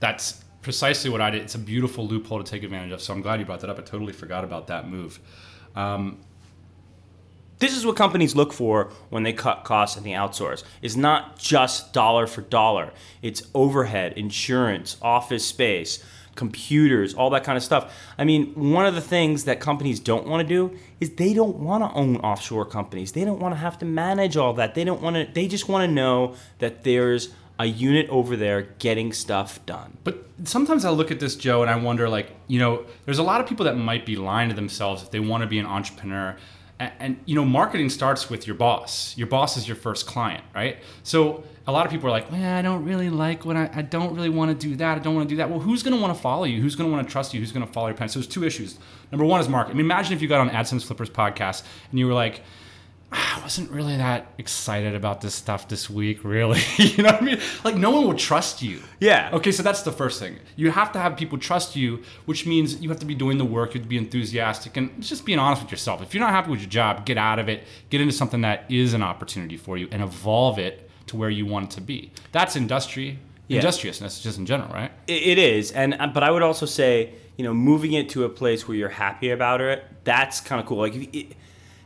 That's 0.00 0.44
precisely 0.62 1.10
what 1.10 1.20
I 1.20 1.30
did. 1.30 1.42
It's 1.42 1.54
a 1.54 1.60
beautiful 1.60 2.06
loophole 2.06 2.42
to 2.42 2.50
take 2.50 2.62
advantage 2.64 2.92
of. 2.92 3.00
So 3.00 3.12
I'm 3.12 3.22
glad 3.22 3.38
you 3.38 3.46
brought 3.46 3.60
that 3.60 3.70
up. 3.70 3.78
I 3.78 3.82
totally 3.82 4.12
forgot 4.12 4.42
about 4.42 4.66
that 4.66 4.88
move. 4.88 5.20
Um, 5.76 6.18
This 7.58 7.74
is 7.74 7.86
what 7.86 7.96
companies 7.96 8.34
look 8.34 8.52
for 8.52 8.90
when 9.08 9.22
they 9.22 9.32
cut 9.32 9.64
costs 9.64 9.96
and 9.96 10.04
they 10.04 10.10
outsource. 10.10 10.62
It's 10.82 10.96
not 10.96 11.38
just 11.38 11.94
dollar 11.94 12.26
for 12.26 12.42
dollar. 12.42 12.92
It's 13.22 13.42
overhead, 13.54 14.12
insurance, 14.18 14.98
office 15.00 15.46
space, 15.46 16.04
computers, 16.36 17.14
all 17.14 17.30
that 17.30 17.42
kind 17.42 17.56
of 17.56 17.64
stuff. 17.64 17.92
I 18.16 18.24
mean, 18.24 18.52
one 18.54 18.86
of 18.86 18.94
the 18.94 19.00
things 19.00 19.44
that 19.44 19.58
companies 19.58 19.98
don't 19.98 20.26
want 20.26 20.46
to 20.46 20.48
do 20.48 20.78
is 21.00 21.10
they 21.16 21.34
don't 21.34 21.56
want 21.56 21.82
to 21.82 21.98
own 21.98 22.16
offshore 22.18 22.66
companies. 22.66 23.12
They 23.12 23.24
don't 23.24 23.40
want 23.40 23.54
to 23.54 23.58
have 23.58 23.78
to 23.78 23.84
manage 23.84 24.36
all 24.36 24.52
that. 24.54 24.74
They 24.74 24.84
don't 24.84 25.02
want 25.02 25.16
to 25.16 25.28
they 25.32 25.48
just 25.48 25.68
want 25.68 25.88
to 25.88 25.92
know 25.92 26.34
that 26.58 26.84
there's 26.84 27.30
a 27.58 27.66
unit 27.66 28.08
over 28.10 28.36
there 28.36 28.62
getting 28.78 29.12
stuff 29.12 29.64
done. 29.64 29.96
But 30.04 30.24
sometimes 30.44 30.84
I 30.84 30.90
look 30.90 31.10
at 31.10 31.20
this, 31.20 31.36
Joe, 31.36 31.62
and 31.62 31.70
I 31.70 31.76
wonder, 31.76 32.08
like, 32.08 32.30
you 32.48 32.58
know, 32.58 32.84
there's 33.06 33.18
a 33.18 33.22
lot 33.22 33.40
of 33.40 33.46
people 33.46 33.64
that 33.64 33.76
might 33.76 34.04
be 34.04 34.16
lying 34.16 34.50
to 34.50 34.54
themselves 34.54 35.02
if 35.02 35.10
they 35.10 35.20
want 35.20 35.42
to 35.42 35.46
be 35.46 35.58
an 35.58 35.66
entrepreneur. 35.66 36.36
And, 36.78 37.18
you 37.24 37.34
know, 37.34 37.44
marketing 37.44 37.88
starts 37.88 38.28
with 38.28 38.46
your 38.46 38.54
boss. 38.54 39.16
Your 39.16 39.26
boss 39.26 39.56
is 39.56 39.66
your 39.66 39.76
first 39.76 40.06
client, 40.06 40.44
right? 40.54 40.76
So 41.04 41.42
a 41.66 41.72
lot 41.72 41.86
of 41.86 41.92
people 41.92 42.06
are 42.08 42.10
like, 42.10 42.30
man, 42.30 42.58
I 42.58 42.60
don't 42.60 42.84
really 42.84 43.08
like 43.08 43.46
what 43.46 43.56
I, 43.56 43.70
I 43.72 43.82
don't 43.82 44.14
really 44.14 44.28
want 44.28 44.50
to 44.50 44.68
do 44.68 44.76
that. 44.76 44.98
I 44.98 45.00
don't 45.00 45.14
want 45.14 45.26
to 45.28 45.32
do 45.32 45.36
that. 45.38 45.48
Well, 45.48 45.58
who's 45.58 45.82
going 45.82 45.96
to 45.96 46.00
want 46.00 46.14
to 46.14 46.20
follow 46.20 46.44
you? 46.44 46.60
Who's 46.60 46.76
going 46.76 46.90
to 46.90 46.94
want 46.94 47.08
to 47.08 47.10
trust 47.10 47.32
you? 47.32 47.40
Who's 47.40 47.50
going 47.50 47.66
to 47.66 47.72
follow 47.72 47.88
your 47.88 47.96
plan? 47.96 48.10
So 48.10 48.18
there's 48.18 48.26
two 48.26 48.44
issues. 48.44 48.78
Number 49.10 49.24
one 49.24 49.40
is 49.40 49.48
marketing 49.48 49.76
I 49.76 49.78
mean, 49.78 49.86
imagine 49.86 50.12
if 50.12 50.20
you 50.20 50.28
got 50.28 50.40
on 50.40 50.50
AdSense 50.50 50.84
Flippers 50.84 51.08
podcast 51.08 51.62
and 51.90 51.98
you 51.98 52.06
were 52.06 52.12
like, 52.12 52.42
I 53.12 53.38
wasn't 53.42 53.70
really 53.70 53.96
that 53.96 54.32
excited 54.36 54.94
about 54.96 55.20
this 55.20 55.34
stuff 55.34 55.68
this 55.68 55.88
week, 55.88 56.24
really. 56.24 56.60
you 56.76 57.02
know 57.04 57.12
what 57.12 57.22
I 57.22 57.24
mean? 57.24 57.40
Like, 57.64 57.76
no 57.76 57.90
one 57.90 58.04
will 58.04 58.14
trust 58.14 58.62
you. 58.62 58.80
Yeah. 58.98 59.30
Okay, 59.32 59.52
so 59.52 59.62
that's 59.62 59.82
the 59.82 59.92
first 59.92 60.18
thing. 60.18 60.38
You 60.56 60.70
have 60.72 60.90
to 60.92 60.98
have 60.98 61.16
people 61.16 61.38
trust 61.38 61.76
you, 61.76 62.02
which 62.24 62.46
means 62.46 62.80
you 62.80 62.88
have 62.88 62.98
to 62.98 63.06
be 63.06 63.14
doing 63.14 63.38
the 63.38 63.44
work, 63.44 63.74
you 63.74 63.78
have 63.80 63.84
to 63.84 63.88
be 63.88 63.96
enthusiastic, 63.98 64.76
and 64.76 65.00
just 65.02 65.24
being 65.24 65.38
honest 65.38 65.62
with 65.62 65.70
yourself. 65.70 66.02
If 66.02 66.14
you're 66.14 66.20
not 66.20 66.30
happy 66.32 66.50
with 66.50 66.60
your 66.60 66.68
job, 66.68 67.06
get 67.06 67.16
out 67.16 67.38
of 67.38 67.48
it, 67.48 67.62
get 67.90 68.00
into 68.00 68.12
something 68.12 68.40
that 68.40 68.64
is 68.68 68.92
an 68.92 69.02
opportunity 69.02 69.56
for 69.56 69.78
you, 69.78 69.88
and 69.92 70.02
evolve 70.02 70.58
it 70.58 70.90
to 71.06 71.16
where 71.16 71.30
you 71.30 71.46
want 71.46 71.66
it 71.72 71.74
to 71.76 71.80
be. 71.80 72.10
That's 72.32 72.56
industry, 72.56 73.20
Yeah. 73.46 73.58
industriousness, 73.58 74.20
just 74.20 74.38
in 74.38 74.46
general, 74.46 74.72
right? 74.74 74.90
It, 75.06 75.22
it 75.22 75.38
is, 75.38 75.70
and 75.70 75.94
uh, 76.00 76.08
but 76.08 76.24
I 76.24 76.32
would 76.32 76.42
also 76.42 76.66
say, 76.66 77.14
you 77.36 77.44
know, 77.44 77.54
moving 77.54 77.92
it 77.92 78.08
to 78.10 78.24
a 78.24 78.28
place 78.28 78.66
where 78.66 78.76
you're 78.76 78.88
happy 78.88 79.30
about 79.30 79.60
it, 79.60 79.84
that's 80.02 80.40
kind 80.40 80.60
of 80.60 80.66
cool. 80.66 80.78
Like 80.78 81.36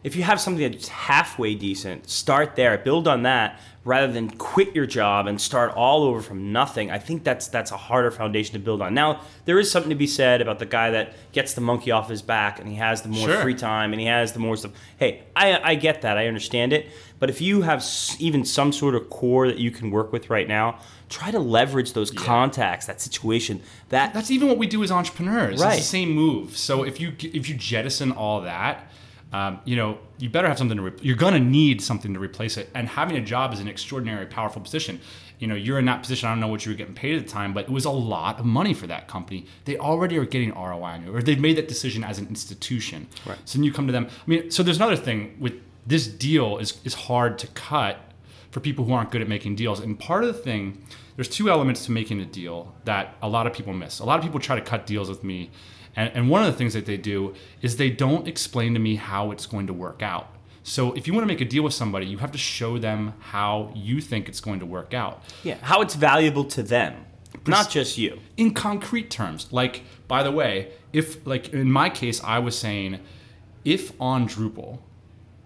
if 0.03 0.17
you 0.17 0.23
have 0.23 0.41
something 0.41 0.71
that's 0.71 0.89
halfway 0.89 1.55
decent, 1.55 2.09
start 2.09 2.57
there, 2.57 2.77
build 2.79 3.07
on 3.07 3.23
that, 3.25 3.61
rather 3.85 4.13
than 4.13 4.29
quit 4.31 4.75
your 4.75 4.85
job 4.85 5.27
and 5.27 5.41
start 5.41 5.73
all 5.75 6.03
over 6.05 6.21
from 6.21 6.53
nothing. 6.53 6.91
I 6.91 6.99
think 6.99 7.25
that's 7.25 7.49
that's 7.49 7.71
a 7.71 7.77
harder 7.79 8.11
foundation 8.11 8.53
to 8.53 8.59
build 8.59 8.83
on. 8.83 8.93
Now, 8.93 9.21
there 9.47 9.59
is 9.59 9.71
something 9.71 9.89
to 9.91 9.97
be 9.97 10.07
said 10.07 10.43
about 10.43 10.59
the 10.59 10.67
guy 10.67 10.91
that 10.91 11.15
gets 11.33 11.55
the 11.55 11.63
monkey 11.63 11.91
off 11.91 12.09
his 12.09 12.21
back 12.23 12.61
and 12.61 12.69
he 12.69 12.75
has 12.77 13.01
the 13.03 13.09
more 13.09 13.29
Sure. 13.29 13.41
free 13.41 13.55
time 13.55 13.93
and 13.93 14.01
he 14.01 14.07
has 14.07 14.33
the 14.33 14.39
more 14.39 14.57
stuff. 14.57 14.73
Hey, 14.99 15.23
I 15.35 15.59
I 15.63 15.75
get 15.77 16.03
that, 16.03 16.19
I 16.19 16.27
understand 16.27 16.73
it, 16.75 16.89
but 17.19 17.31
if 17.31 17.41
you 17.41 17.63
have 17.63 17.83
even 18.19 18.45
some 18.45 18.71
sort 18.73 18.95
of 18.95 19.09
core 19.09 19.47
that 19.49 19.59
you 19.59 19.71
can 19.71 19.91
work 19.91 20.13
with 20.13 20.31
right 20.31 20.47
now. 20.49 20.79
Try 21.09 21.33
to 21.33 21.41
leverage 21.41 21.93
those 21.93 22.13
contacts, 22.13 22.87
that 22.87 23.01
situation. 23.01 23.61
That 23.89 24.15
That's 24.15 24.31
even 24.31 24.47
what 24.47 24.59
we 24.59 24.69
do 24.69 24.85
as 24.85 24.93
entrepreneurs. 24.93 25.61
Right. 25.61 25.73
It's 25.79 25.79
the 25.79 25.91
same 25.91 26.11
move. 26.13 26.57
So 26.57 26.85
if 26.85 27.01
you 27.01 27.13
if 27.19 27.49
you 27.49 27.57
jettison 27.57 28.13
all 28.13 28.43
that, 28.43 28.89
um, 29.33 29.61
you 29.65 29.77
know, 29.77 29.99
you 30.19 30.29
better 30.29 30.49
have 30.49 30.59
something 30.59 30.77
to. 30.77 30.83
Re- 30.83 30.99
you're 31.03 31.17
gonna 31.17 31.41
need 31.41 31.81
something 31.81 32.13
to 32.15 32.21
replace 32.21 32.57
it. 32.57 32.69
And 32.75 32.89
having 32.89 33.17
a 33.17 33.21
job 33.21 33.53
is 33.53 33.61
an 33.61 33.69
extraordinary, 33.69 34.27
powerful 34.27 34.61
position. 34.61 35.01
You 35.39 35.47
know, 35.47 35.55
you're 35.55 35.79
in 35.79 35.85
that 35.87 36.03
position. 36.03 36.29
I 36.29 36.33
don't 36.33 36.41
know 36.41 36.49
what 36.49 36.67
you 36.67 36.73
were 36.73 36.77
getting 36.77 36.95
paid 36.95 37.17
at 37.17 37.27
the 37.27 37.33
time, 37.33 37.55
but 37.55 37.65
it 37.65 37.71
was 37.71 37.85
a 37.85 37.91
lot 37.91 38.39
of 38.39 38.45
money 38.45 38.75
for 38.75 38.87
that 38.89 39.09
company. 39.09 39.47
They 39.65 39.79
already 39.79 40.19
are 40.19 40.25
getting 40.25 40.51
ROI 40.51 40.83
on 40.83 41.05
you, 41.05 41.15
or 41.15 41.23
they've 41.23 41.41
made 41.41 41.57
that 41.57 41.69
decision 41.69 42.05
as 42.05 42.19
an 42.19 42.27
institution. 42.27 43.07
Right. 43.25 43.39
So 43.45 43.59
then 43.59 43.65
you 43.65 43.73
come 43.73 43.87
to 43.87 43.93
them. 43.93 44.09
I 44.09 44.31
mean, 44.31 44.51
so 44.51 44.63
there's 44.63 44.77
another 44.77 44.97
thing 44.97 45.37
with 45.39 45.55
this 45.87 46.07
deal 46.07 46.59
is 46.59 46.81
is 46.85 46.95
hard 46.95 47.39
to 47.39 47.47
cut 47.49 48.10
for 48.51 48.61
people 48.61 48.85
who 48.85 48.93
aren't 48.93 49.11
good 49.11 49.21
at 49.23 49.29
making 49.29 49.55
deals. 49.57 49.81
And 49.81 49.99
part 49.99 50.25
of 50.25 50.35
the 50.35 50.41
thing, 50.43 50.85
there's 51.17 51.29
two 51.29 51.49
elements 51.51 51.85
to 51.87 51.93
making 51.93 52.21
a 52.21 52.25
deal 52.25 52.75
that 52.85 53.15
a 53.23 53.29
lot 53.29 53.47
of 53.47 53.53
people 53.53 53.73
miss. 53.73 54.01
A 54.01 54.05
lot 54.05 54.19
of 54.19 54.25
people 54.25 54.41
try 54.41 54.57
to 54.57 54.63
cut 54.63 54.87
deals 54.87 55.09
with 55.09 55.23
me. 55.23 55.51
And, 55.97 56.11
and 56.15 56.31
one 56.31 56.43
of 56.43 56.51
the 56.53 56.57
things 56.59 56.75
that 56.75 56.87
they 56.87 56.97
do 56.97 57.35
is 57.63 57.77
they 57.77 57.91
don't 57.91 58.27
explain 58.27 58.75
to 58.75 58.81
me 58.81 58.97
how 58.97 59.31
it's 59.31 59.47
going 59.47 59.67
to 59.69 59.73
work 59.73 60.03
out. 60.03 60.29
So 60.63 60.93
if 60.93 61.07
you 61.07 61.15
want 61.15 61.23
to 61.23 61.27
make 61.27 61.41
a 61.41 61.45
deal 61.45 61.63
with 61.63 61.73
somebody, 61.75 62.07
you 62.07 62.19
have 62.19 62.33
to 62.33 62.39
show 62.39 62.79
them 62.79 63.15
how 63.19 63.73
you 63.75 64.01
think 64.01 64.29
it's 64.29 64.41
going 64.41 64.61
to 64.61 64.67
work 64.67 64.93
out 64.95 65.23
Yeah, 65.43 65.57
how 65.63 65.81
it's 65.81 65.95
valuable 65.95 66.45
to 66.45 66.63
them, 66.63 67.07
not 67.47 67.71
just 67.71 67.97
you. 67.99 68.21
in 68.37 68.53
concrete 68.53 69.11
terms. 69.11 69.49
Like, 69.53 69.83
by 70.07 70.23
the 70.23 70.31
way, 70.31 70.73
if 70.93 71.27
like 71.27 71.53
in 71.55 71.71
my 71.73 71.89
case, 71.89 72.21
I 72.23 72.41
was 72.41 72.59
saying, 72.59 73.01
if 73.65 73.93
on 74.01 74.29
Drupal, 74.29 74.81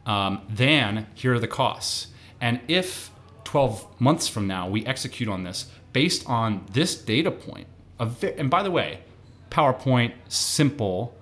um, 0.05 0.43
then 0.49 1.07
here 1.15 1.35
are 1.35 1.39
the 1.39 1.49
costs, 1.49 2.09
and 2.41 2.61
if 2.69 3.11
12 3.45 4.01
months 4.01 4.29
from 4.29 4.47
now 4.47 4.69
we 4.69 4.85
execute 4.87 5.29
on 5.29 5.45
this 5.45 5.71
based 5.93 6.29
on 6.29 6.67
this 6.73 6.95
data 6.97 7.31
point, 7.31 7.67
a 7.99 8.07
ve- 8.07 8.35
and 8.37 8.51
by 8.51 8.63
the 8.63 8.71
way, 8.71 9.01
PowerPoint 9.51 10.13
simple. 10.29 11.17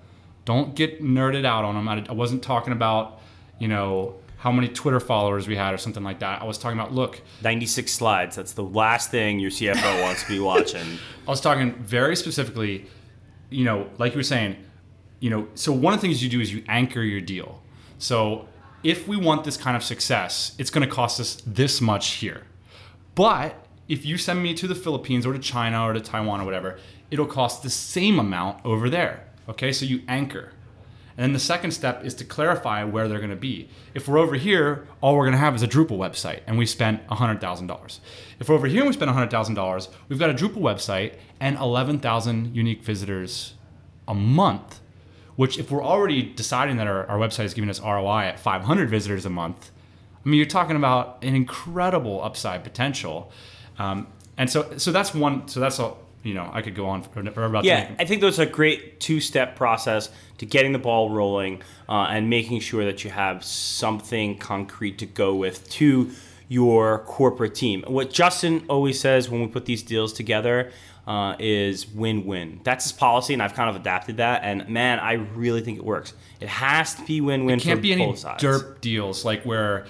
Don't 0.45 0.75
get 0.75 1.01
nerded 1.01 1.45
out 1.45 1.63
on 1.63 1.75
them. 1.75 1.87
I, 1.87 2.03
I 2.09 2.13
wasn't 2.13 2.43
talking 2.43 2.73
about, 2.73 3.21
you 3.59 3.67
know, 3.67 4.15
how 4.37 4.51
many 4.51 4.67
Twitter 4.67 4.99
followers 4.99 5.47
we 5.47 5.55
had 5.55 5.73
or 5.73 5.77
something 5.77 6.03
like 6.03 6.19
that. 6.19 6.41
I 6.41 6.45
was 6.45 6.57
talking 6.57 6.77
about, 6.77 6.91
look, 6.91 7.21
96 7.43 7.89
slides. 7.89 8.35
That's 8.35 8.51
the 8.53 8.63
last 8.63 9.09
thing 9.11 9.39
your 9.39 9.51
CFO 9.51 10.01
wants 10.03 10.23
to 10.23 10.29
be 10.29 10.39
watching. 10.39 10.85
I 11.25 11.29
was 11.29 11.39
talking 11.39 11.75
very 11.75 12.15
specifically, 12.17 12.87
you 13.49 13.63
know, 13.63 13.87
like 13.99 14.13
you 14.13 14.17
were 14.17 14.23
saying, 14.23 14.57
you 15.21 15.29
know, 15.29 15.47
so 15.55 15.71
one 15.71 15.93
of 15.93 16.01
the 16.01 16.07
things 16.07 16.21
you 16.21 16.29
do 16.29 16.41
is 16.41 16.51
you 16.51 16.63
anchor 16.67 17.01
your 17.01 17.21
deal. 17.21 17.61
So 17.99 18.49
if 18.83 19.07
we 19.07 19.15
want 19.15 19.43
this 19.43 19.57
kind 19.57 19.77
of 19.77 19.83
success, 19.83 20.55
it's 20.57 20.69
going 20.69 20.87
to 20.87 20.93
cost 20.93 21.19
us 21.19 21.41
this 21.45 21.79
much 21.79 22.13
here. 22.15 22.43
But 23.15 23.65
if 23.87 24.05
you 24.05 24.17
send 24.17 24.41
me 24.41 24.53
to 24.55 24.67
the 24.67 24.75
Philippines 24.75 25.25
or 25.25 25.33
to 25.33 25.39
China 25.39 25.85
or 25.85 25.93
to 25.93 26.01
Taiwan 26.01 26.41
or 26.41 26.45
whatever, 26.45 26.77
it'll 27.11 27.25
cost 27.25 27.63
the 27.63 27.69
same 27.69 28.19
amount 28.19 28.65
over 28.65 28.89
there. 28.89 29.25
Okay, 29.47 29.71
so 29.71 29.85
you 29.85 30.01
anchor. 30.07 30.51
And 31.15 31.23
then 31.23 31.33
the 31.33 31.39
second 31.39 31.71
step 31.71 32.03
is 32.03 32.15
to 32.15 32.25
clarify 32.25 32.83
where 32.83 33.07
they're 33.07 33.19
going 33.19 33.29
to 33.29 33.35
be. 33.35 33.69
If 33.93 34.07
we're 34.07 34.17
over 34.17 34.35
here, 34.35 34.87
all 34.99 35.15
we're 35.15 35.25
going 35.25 35.33
to 35.33 35.37
have 35.37 35.53
is 35.53 35.61
a 35.61 35.67
Drupal 35.67 35.97
website, 35.97 36.39
and 36.47 36.57
we 36.57 36.65
spent 36.65 37.05
$100,000. 37.07 37.99
If 38.39 38.49
we're 38.49 38.55
over 38.55 38.67
here 38.67 38.79
and 38.79 38.87
we 38.87 38.93
spend 38.93 39.11
$100,000, 39.11 39.89
we've 40.09 40.17
got 40.17 40.31
a 40.31 40.33
Drupal 40.33 40.57
website 40.57 41.15
and 41.39 41.55
11,000 41.57 42.55
unique 42.55 42.81
visitors 42.81 43.53
a 44.07 44.15
month, 44.15 44.79
which, 45.35 45.57
if 45.57 45.71
we're 45.71 45.83
already 45.83 46.21
deciding 46.21 46.77
that 46.77 46.87
our, 46.87 47.05
our 47.07 47.17
website 47.17 47.45
is 47.45 47.53
giving 47.53 47.69
us 47.69 47.79
ROI 47.79 48.25
at 48.25 48.39
500 48.39 48.89
visitors 48.89 49.25
a 49.25 49.29
month, 49.29 49.71
I 50.25 50.29
mean, 50.29 50.37
you're 50.37 50.47
talking 50.47 50.75
about 50.75 51.19
an 51.21 51.35
incredible 51.35 52.23
upside 52.23 52.63
potential. 52.63 53.31
Um, 53.77 54.07
and 54.37 54.49
so, 54.49 54.77
so 54.77 54.91
that's 54.91 55.13
one, 55.13 55.47
so 55.47 55.59
that's 55.59 55.79
all, 55.79 55.99
you 56.23 56.33
know, 56.33 56.49
I 56.53 56.61
could 56.61 56.75
go 56.75 56.87
on 56.87 57.03
for, 57.03 57.23
for 57.31 57.43
about 57.43 57.65
Yeah, 57.65 57.91
I 57.99 58.05
think 58.05 58.21
those 58.21 58.39
are 58.39 58.43
a 58.43 58.45
great 58.45 58.99
two-step 58.99 59.55
process 59.55 60.09
to 60.37 60.45
getting 60.45 60.71
the 60.71 60.79
ball 60.79 61.09
rolling 61.09 61.61
uh, 61.89 62.07
and 62.09 62.29
making 62.29 62.61
sure 62.61 62.85
that 62.85 63.03
you 63.03 63.09
have 63.09 63.43
something 63.43 64.37
concrete 64.37 64.99
to 64.99 65.05
go 65.05 65.35
with 65.35 65.69
to 65.71 66.11
your 66.47 66.99
corporate 66.99 67.55
team. 67.55 67.83
What 67.87 68.11
Justin 68.11 68.63
always 68.69 68.99
says 68.99 69.29
when 69.29 69.41
we 69.41 69.47
put 69.47 69.65
these 69.65 69.83
deals 69.83 70.13
together 70.13 70.71
uh, 71.07 71.35
is 71.39 71.87
win-win. 71.87 72.61
That's 72.63 72.85
his 72.85 72.91
policy, 72.93 73.33
and 73.33 73.41
I've 73.43 73.53
kind 73.53 73.69
of 73.69 73.75
adapted 73.75 74.17
that. 74.17 74.43
And 74.43 74.69
man, 74.69 74.99
I 74.99 75.13
really 75.13 75.61
think 75.61 75.77
it 75.77 75.83
works. 75.85 76.13
It 76.39 76.47
has 76.47 76.95
to 76.95 77.05
be 77.05 77.21
win-win 77.21 77.59
It 77.59 77.63
can't 77.63 77.79
for 77.79 77.81
be 77.83 77.93
any 77.93 78.15
sides. 78.15 78.43
derp 78.43 78.81
deals 78.81 79.25
like 79.25 79.43
where 79.43 79.85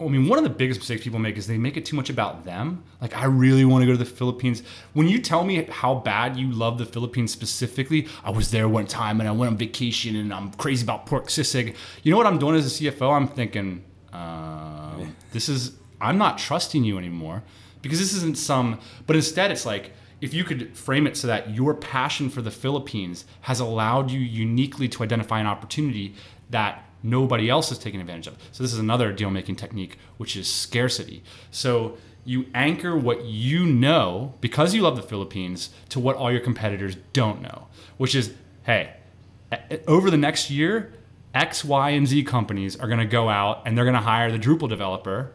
I 0.00 0.04
mean, 0.08 0.28
one 0.28 0.38
of 0.38 0.44
the 0.44 0.50
biggest 0.50 0.80
mistakes 0.80 1.02
people 1.02 1.18
make 1.18 1.36
is 1.36 1.46
they 1.46 1.58
make 1.58 1.76
it 1.76 1.84
too 1.84 1.96
much 1.96 2.10
about 2.10 2.44
them. 2.44 2.84
Like, 3.00 3.16
I 3.16 3.24
really 3.24 3.64
want 3.64 3.82
to 3.82 3.86
go 3.86 3.92
to 3.92 3.98
the 3.98 4.04
Philippines. 4.04 4.62
When 4.92 5.08
you 5.08 5.20
tell 5.20 5.44
me 5.44 5.64
how 5.64 5.94
bad 5.96 6.36
you 6.36 6.50
love 6.52 6.78
the 6.78 6.86
Philippines 6.86 7.32
specifically, 7.32 8.06
I 8.22 8.30
was 8.30 8.50
there 8.50 8.68
one 8.68 8.86
time 8.86 9.20
and 9.20 9.28
I 9.28 9.32
went 9.32 9.50
on 9.52 9.56
vacation 9.56 10.16
and 10.16 10.32
I'm 10.32 10.52
crazy 10.52 10.84
about 10.84 11.06
pork 11.06 11.28
sisig. 11.28 11.74
You 12.02 12.10
know 12.10 12.18
what 12.18 12.26
I'm 12.26 12.38
doing 12.38 12.54
as 12.56 12.80
a 12.80 12.84
CFO? 12.84 13.10
I'm 13.12 13.26
thinking, 13.26 13.82
uh, 14.12 14.98
this 15.32 15.48
is, 15.48 15.72
I'm 16.00 16.18
not 16.18 16.38
trusting 16.38 16.84
you 16.84 16.98
anymore 16.98 17.42
because 17.82 17.98
this 17.98 18.14
isn't 18.14 18.38
some, 18.38 18.78
but 19.06 19.16
instead 19.16 19.50
it's 19.50 19.66
like, 19.66 19.92
if 20.20 20.32
you 20.32 20.44
could 20.44 20.76
frame 20.76 21.06
it 21.06 21.16
so 21.16 21.26
that 21.26 21.50
your 21.50 21.74
passion 21.74 22.30
for 22.30 22.42
the 22.42 22.50
Philippines 22.50 23.24
has 23.42 23.60
allowed 23.60 24.10
you 24.10 24.20
uniquely 24.20 24.88
to 24.88 25.02
identify 25.02 25.40
an 25.40 25.46
opportunity 25.46 26.14
that 26.50 26.84
nobody 27.02 27.50
else 27.50 27.70
is 27.70 27.78
taking 27.78 28.00
advantage 28.00 28.26
of. 28.26 28.36
So 28.52 28.62
this 28.62 28.72
is 28.72 28.78
another 28.78 29.12
deal 29.12 29.30
making 29.30 29.56
technique, 29.56 29.98
which 30.16 30.36
is 30.36 30.50
scarcity. 30.50 31.22
So 31.50 31.98
you 32.24 32.46
anchor 32.54 32.96
what 32.96 33.24
you 33.24 33.66
know 33.66 34.34
because 34.40 34.74
you 34.74 34.82
love 34.82 34.96
the 34.96 35.02
Philippines 35.02 35.70
to 35.90 36.00
what 36.00 36.16
all 36.16 36.32
your 36.32 36.40
competitors 36.40 36.96
don't 37.12 37.42
know, 37.42 37.66
which 37.98 38.14
is, 38.14 38.32
hey, 38.62 38.94
over 39.86 40.10
the 40.10 40.16
next 40.16 40.50
year, 40.50 40.92
X, 41.34 41.64
Y, 41.64 41.90
and 41.90 42.06
Z 42.08 42.24
companies 42.24 42.76
are 42.76 42.86
going 42.86 43.00
to 43.00 43.04
go 43.04 43.28
out 43.28 43.62
and 43.66 43.76
they're 43.76 43.84
going 43.84 43.94
to 43.94 44.00
hire 44.00 44.32
the 44.32 44.38
Drupal 44.38 44.68
developer, 44.68 45.32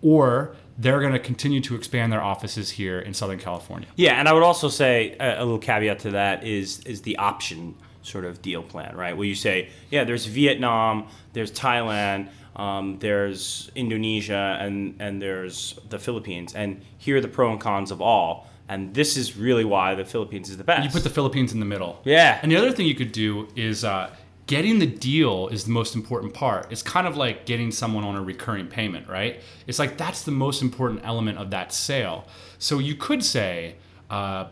or 0.00 0.56
they're 0.78 1.00
going 1.00 1.12
to 1.12 1.18
continue 1.18 1.60
to 1.60 1.74
expand 1.74 2.12
their 2.12 2.22
offices 2.22 2.70
here 2.70 2.98
in 2.98 3.14
Southern 3.14 3.38
California. 3.38 3.88
Yeah, 3.96 4.14
and 4.14 4.28
I 4.28 4.32
would 4.32 4.42
also 4.42 4.68
say 4.68 5.16
a, 5.20 5.38
a 5.38 5.44
little 5.44 5.58
caveat 5.58 6.00
to 6.00 6.10
that 6.12 6.44
is 6.44 6.80
is 6.80 7.02
the 7.02 7.16
option 7.16 7.74
sort 8.02 8.24
of 8.24 8.42
deal 8.42 8.62
plan, 8.62 8.96
right? 8.96 9.16
Where 9.16 9.26
you 9.26 9.34
say, 9.34 9.68
yeah, 9.90 10.04
there's 10.04 10.26
Vietnam, 10.26 11.06
there's 11.32 11.52
Thailand, 11.52 12.28
um, 12.56 12.98
there's 12.98 13.70
Indonesia, 13.74 14.58
and 14.60 14.96
and 14.98 15.20
there's 15.20 15.78
the 15.88 15.98
Philippines, 15.98 16.54
and 16.54 16.82
here 16.98 17.16
are 17.18 17.20
the 17.20 17.28
pro 17.28 17.50
and 17.50 17.60
cons 17.60 17.90
of 17.90 18.00
all. 18.00 18.48
And 18.68 18.94
this 18.94 19.18
is 19.18 19.36
really 19.36 19.64
why 19.66 19.94
the 19.94 20.04
Philippines 20.04 20.48
is 20.48 20.56
the 20.56 20.64
best. 20.64 20.84
You 20.84 20.90
put 20.90 21.04
the 21.04 21.10
Philippines 21.10 21.52
in 21.52 21.60
the 21.60 21.66
middle. 21.66 22.00
Yeah. 22.04 22.38
And 22.40 22.50
the 22.50 22.56
other 22.56 22.72
thing 22.72 22.86
you 22.86 22.94
could 22.94 23.12
do 23.12 23.48
is 23.54 23.84
uh, 23.84 24.08
getting 24.52 24.80
the 24.80 24.86
deal 24.86 25.48
is 25.48 25.64
the 25.64 25.70
most 25.70 25.94
important 25.94 26.34
part. 26.34 26.70
It's 26.70 26.82
kind 26.82 27.06
of 27.06 27.16
like 27.16 27.46
getting 27.46 27.72
someone 27.72 28.04
on 28.04 28.16
a 28.16 28.22
recurring 28.22 28.66
payment, 28.66 29.08
right? 29.08 29.40
It's 29.66 29.78
like 29.78 29.96
that's 29.96 30.24
the 30.24 30.30
most 30.30 30.60
important 30.60 31.00
element 31.04 31.38
of 31.38 31.48
that 31.52 31.72
sale. 31.72 32.28
So 32.58 32.78
you 32.78 32.94
could 32.94 33.24
say, 33.24 33.76
uh, 34.10 34.48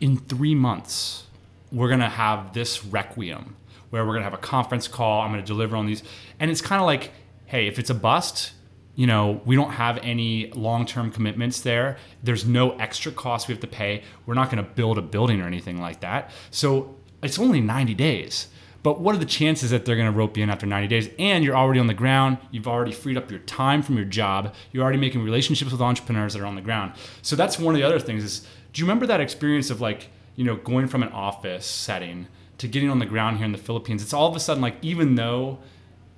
in 0.00 0.16
three 0.16 0.54
months, 0.54 1.26
we're 1.70 1.90
gonna 1.90 2.08
have 2.08 2.54
this 2.54 2.86
requiem 2.86 3.54
where 3.90 4.06
we're 4.06 4.14
gonna 4.14 4.24
have 4.24 4.32
a 4.32 4.38
conference 4.38 4.88
call. 4.88 5.20
I'm 5.20 5.30
gonna 5.30 5.42
deliver 5.42 5.76
on 5.76 5.84
these, 5.84 6.02
and 6.40 6.50
it's 6.50 6.62
kind 6.62 6.80
of 6.80 6.86
like, 6.86 7.10
hey, 7.44 7.66
if 7.66 7.78
it's 7.78 7.90
a 7.90 7.94
bust, 7.94 8.52
you 8.94 9.06
know, 9.06 9.42
we 9.44 9.56
don't 9.56 9.72
have 9.72 9.98
any 9.98 10.50
long-term 10.52 11.10
commitments 11.10 11.60
there. 11.60 11.98
There's 12.22 12.46
no 12.46 12.78
extra 12.78 13.12
cost 13.12 13.48
we 13.48 13.52
have 13.52 13.60
to 13.60 13.66
pay. 13.66 14.04
We're 14.24 14.32
not 14.32 14.50
going 14.50 14.64
to 14.64 14.70
build 14.70 14.96
a 14.96 15.02
building 15.02 15.42
or 15.42 15.46
anything 15.46 15.82
like 15.82 16.00
that. 16.00 16.30
So 16.50 16.94
it's 17.22 17.38
only 17.38 17.60
90 17.60 17.92
days. 17.94 18.48
But 18.84 19.00
what 19.00 19.14
are 19.14 19.18
the 19.18 19.24
chances 19.24 19.70
that 19.70 19.84
they're 19.86 19.96
going 19.96 20.12
to 20.12 20.16
rope 20.16 20.36
you 20.36 20.42
in 20.44 20.50
after 20.50 20.66
90 20.66 20.86
days? 20.88 21.08
And 21.18 21.42
you're 21.42 21.56
already 21.56 21.80
on 21.80 21.86
the 21.88 21.94
ground. 21.94 22.36
You've 22.52 22.68
already 22.68 22.92
freed 22.92 23.16
up 23.16 23.30
your 23.30 23.40
time 23.40 23.82
from 23.82 23.96
your 23.96 24.04
job. 24.04 24.54
You're 24.72 24.84
already 24.84 24.98
making 24.98 25.22
relationships 25.22 25.72
with 25.72 25.80
entrepreneurs 25.80 26.34
that 26.34 26.42
are 26.42 26.46
on 26.46 26.54
the 26.54 26.60
ground. 26.60 26.92
So 27.22 27.34
that's 27.34 27.58
one 27.58 27.74
of 27.74 27.80
the 27.80 27.86
other 27.86 27.98
things. 27.98 28.22
Is 28.22 28.46
do 28.72 28.80
you 28.80 28.86
remember 28.86 29.06
that 29.06 29.20
experience 29.20 29.70
of 29.70 29.80
like 29.80 30.10
you 30.36 30.44
know 30.44 30.56
going 30.56 30.86
from 30.86 31.02
an 31.02 31.08
office 31.10 31.64
setting 31.66 32.28
to 32.58 32.68
getting 32.68 32.90
on 32.90 32.98
the 32.98 33.06
ground 33.06 33.38
here 33.38 33.46
in 33.46 33.52
the 33.52 33.58
Philippines? 33.58 34.02
It's 34.02 34.12
all 34.12 34.28
of 34.28 34.36
a 34.36 34.40
sudden 34.40 34.62
like 34.62 34.76
even 34.82 35.14
though 35.16 35.58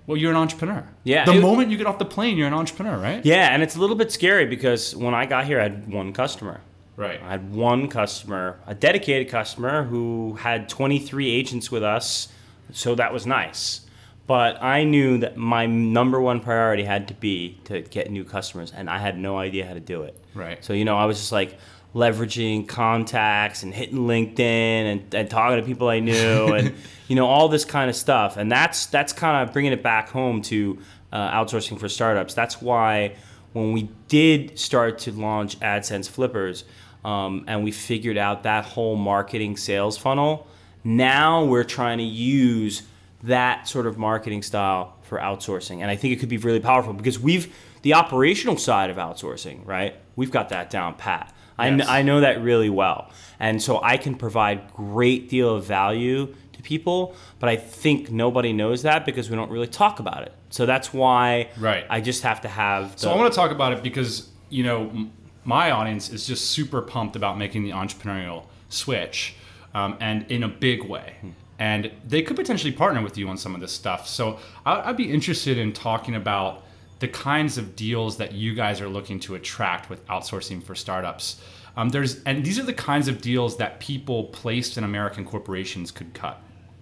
well, 0.08 0.16
you're 0.16 0.30
an 0.32 0.36
entrepreneur. 0.36 0.88
Yeah, 1.04 1.24
The 1.24 1.34
it- 1.36 1.42
moment 1.42 1.70
you 1.70 1.76
get 1.76 1.86
off 1.86 1.98
the 1.98 2.04
plane, 2.04 2.36
you're 2.36 2.46
an 2.48 2.54
entrepreneur, 2.54 2.96
right? 2.98 3.24
Yeah, 3.24 3.52
and 3.52 3.62
it's 3.62 3.76
a 3.76 3.80
little 3.80 3.96
bit 3.96 4.10
scary 4.12 4.46
because 4.46 4.94
when 4.94 5.14
I 5.14 5.26
got 5.26 5.46
here, 5.46 5.58
I 5.60 5.64
had 5.64 5.88
one 5.92 6.12
customer. 6.12 6.60
Right. 6.96 7.20
I 7.22 7.30
had 7.30 7.52
one 7.52 7.88
customer, 7.88 8.58
a 8.66 8.74
dedicated 8.74 9.28
customer 9.28 9.82
who 9.84 10.34
had 10.40 10.68
23 10.68 11.30
agents 11.30 11.70
with 11.70 11.82
us, 11.82 12.28
so 12.72 12.94
that 12.94 13.12
was 13.12 13.26
nice. 13.26 13.82
But 14.26 14.60
I 14.60 14.82
knew 14.82 15.18
that 15.18 15.36
my 15.36 15.66
number 15.66 16.20
one 16.20 16.40
priority 16.40 16.82
had 16.82 17.08
to 17.08 17.14
be 17.14 17.58
to 17.64 17.82
get 17.82 18.10
new 18.10 18.24
customers, 18.24 18.72
and 18.72 18.90
I 18.90 18.98
had 18.98 19.16
no 19.16 19.38
idea 19.38 19.66
how 19.66 19.74
to 19.74 19.80
do 19.80 20.02
it. 20.02 20.18
Right. 20.34 20.64
So, 20.64 20.72
you 20.72 20.84
know, 20.84 20.96
I 20.96 21.04
was 21.04 21.18
just 21.18 21.32
like 21.32 21.58
leveraging 21.94 22.68
contacts 22.68 23.62
and 23.62 23.72
hitting 23.72 23.98
LinkedIn 23.98 24.40
and, 24.40 25.14
and 25.14 25.30
talking 25.30 25.58
to 25.58 25.64
people 25.64 25.88
I 25.88 26.00
knew 26.00 26.46
and, 26.54 26.74
you 27.08 27.16
know, 27.16 27.26
all 27.26 27.48
this 27.48 27.64
kind 27.64 27.88
of 27.88 27.96
stuff. 27.96 28.36
And 28.36 28.52
that's, 28.52 28.86
that's 28.86 29.12
kind 29.12 29.48
of 29.48 29.52
bringing 29.52 29.72
it 29.72 29.82
back 29.82 30.10
home 30.10 30.42
to 30.42 30.78
uh, 31.12 31.30
outsourcing 31.30 31.80
for 31.80 31.88
startups. 31.88 32.34
That's 32.34 32.60
why 32.60 33.14
when 33.54 33.72
we 33.72 33.88
did 34.08 34.58
start 34.58 34.98
to 35.00 35.12
launch 35.12 35.58
AdSense 35.60 36.08
Flippers 36.08 36.64
um, 37.04 37.44
and 37.46 37.64
we 37.64 37.70
figured 37.70 38.18
out 38.18 38.42
that 38.42 38.64
whole 38.64 38.96
marketing 38.96 39.56
sales 39.56 39.96
funnel, 39.96 40.46
now 40.86 41.44
we're 41.44 41.64
trying 41.64 41.98
to 41.98 42.04
use 42.04 42.82
that 43.24 43.66
sort 43.66 43.86
of 43.86 43.98
marketing 43.98 44.42
style 44.42 44.94
for 45.02 45.18
outsourcing. 45.18 45.80
And 45.80 45.90
I 45.90 45.96
think 45.96 46.12
it 46.14 46.20
could 46.20 46.28
be 46.28 46.36
really 46.36 46.60
powerful 46.60 46.92
because 46.92 47.18
we've, 47.18 47.52
the 47.82 47.94
operational 47.94 48.56
side 48.56 48.88
of 48.90 48.96
outsourcing, 48.96 49.66
right? 49.66 49.96
We've 50.14 50.30
got 50.30 50.50
that 50.50 50.70
down 50.70 50.94
pat. 50.94 51.34
I, 51.58 51.70
Yes. 51.70 51.88
I 51.88 52.02
know 52.02 52.20
that 52.20 52.40
really 52.42 52.70
well. 52.70 53.10
And 53.40 53.60
so 53.60 53.80
I 53.82 53.96
can 53.96 54.14
provide 54.14 54.72
great 54.74 55.28
deal 55.28 55.54
of 55.56 55.64
value 55.64 56.34
to 56.52 56.62
people, 56.62 57.16
but 57.40 57.48
I 57.48 57.56
think 57.56 58.10
nobody 58.12 58.52
knows 58.52 58.82
that 58.82 59.04
because 59.06 59.28
we 59.28 59.36
don't 59.36 59.50
really 59.50 59.66
talk 59.66 59.98
about 59.98 60.22
it. 60.22 60.32
So 60.50 60.66
that's 60.66 60.92
why 60.92 61.48
Right. 61.58 61.84
I 61.90 62.00
just 62.00 62.22
have 62.22 62.42
to 62.42 62.48
have. 62.48 62.92
So 62.96 63.10
I 63.10 63.16
want 63.16 63.32
to 63.32 63.36
talk 63.36 63.50
about 63.50 63.72
it 63.72 63.82
because 63.82 64.28
you 64.50 64.62
know 64.62 64.82
m- 64.90 65.12
my 65.44 65.70
audience 65.72 66.10
is 66.10 66.26
just 66.26 66.50
super 66.50 66.80
pumped 66.82 67.16
about 67.16 67.38
making 67.38 67.64
the 67.64 67.70
entrepreneurial 67.70 68.44
switch, 68.68 69.34
um, 69.76 69.96
and 70.00 70.24
in 70.30 70.42
a 70.42 70.48
big 70.48 70.82
way. 70.82 71.14
And 71.58 71.90
they 72.06 72.22
could 72.22 72.36
potentially 72.36 72.72
partner 72.72 73.02
with 73.02 73.16
you 73.18 73.28
on 73.28 73.36
some 73.36 73.54
of 73.54 73.60
this 73.60 73.72
stuff. 73.72 74.08
So 74.08 74.38
I- 74.64 74.88
I'd 74.90 74.96
be 74.96 75.10
interested 75.12 75.58
in 75.58 75.72
talking 75.72 76.14
about 76.14 76.64
the 76.98 77.08
kinds 77.08 77.58
of 77.58 77.76
deals 77.76 78.16
that 78.16 78.32
you 78.32 78.54
guys 78.54 78.80
are 78.80 78.88
looking 78.88 79.20
to 79.20 79.34
attract 79.34 79.90
with 79.90 80.00
outsourcing 80.06 80.62
for 80.62 80.74
startups. 80.74 81.40
Um, 81.76 81.90
there's 81.90 82.22
and 82.24 82.42
these 82.42 82.58
are 82.58 82.62
the 82.62 82.72
kinds 82.72 83.06
of 83.06 83.20
deals 83.20 83.58
that 83.58 83.80
people 83.80 84.24
placed 84.24 84.78
in 84.78 84.84
American 84.84 85.24
corporations 85.26 85.90
could 85.90 86.14
cut. 86.14 86.40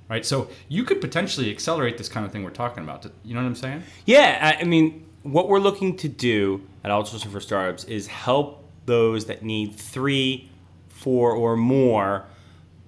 Right, 0.09 0.25
so 0.25 0.49
you 0.69 0.85
could 0.85 1.01
potentially 1.01 1.51
accelerate 1.51 1.97
this 1.97 2.09
kind 2.11 2.25
of 2.27 2.31
thing 2.31 2.45
we're 2.45 2.51
talking 2.65 2.85
about. 2.85 3.07
You 3.25 3.35
know 3.35 3.41
what 3.41 3.47
I'm 3.49 3.55
saying? 3.57 3.83
Yeah, 4.07 4.55
I 4.59 4.63
I 4.63 4.65
mean, 4.65 5.05
what 5.23 5.49
we're 5.49 5.59
looking 5.69 5.97
to 5.97 6.09
do 6.09 6.61
at 6.85 6.91
Outsourcing 6.91 7.33
for 7.33 7.41
Startups 7.41 7.85
is 7.85 8.07
help 8.07 8.47
those 8.87 9.25
that 9.27 9.43
need 9.43 9.75
three, 9.75 10.51
four, 10.91 11.33
or 11.33 11.57
more 11.57 12.27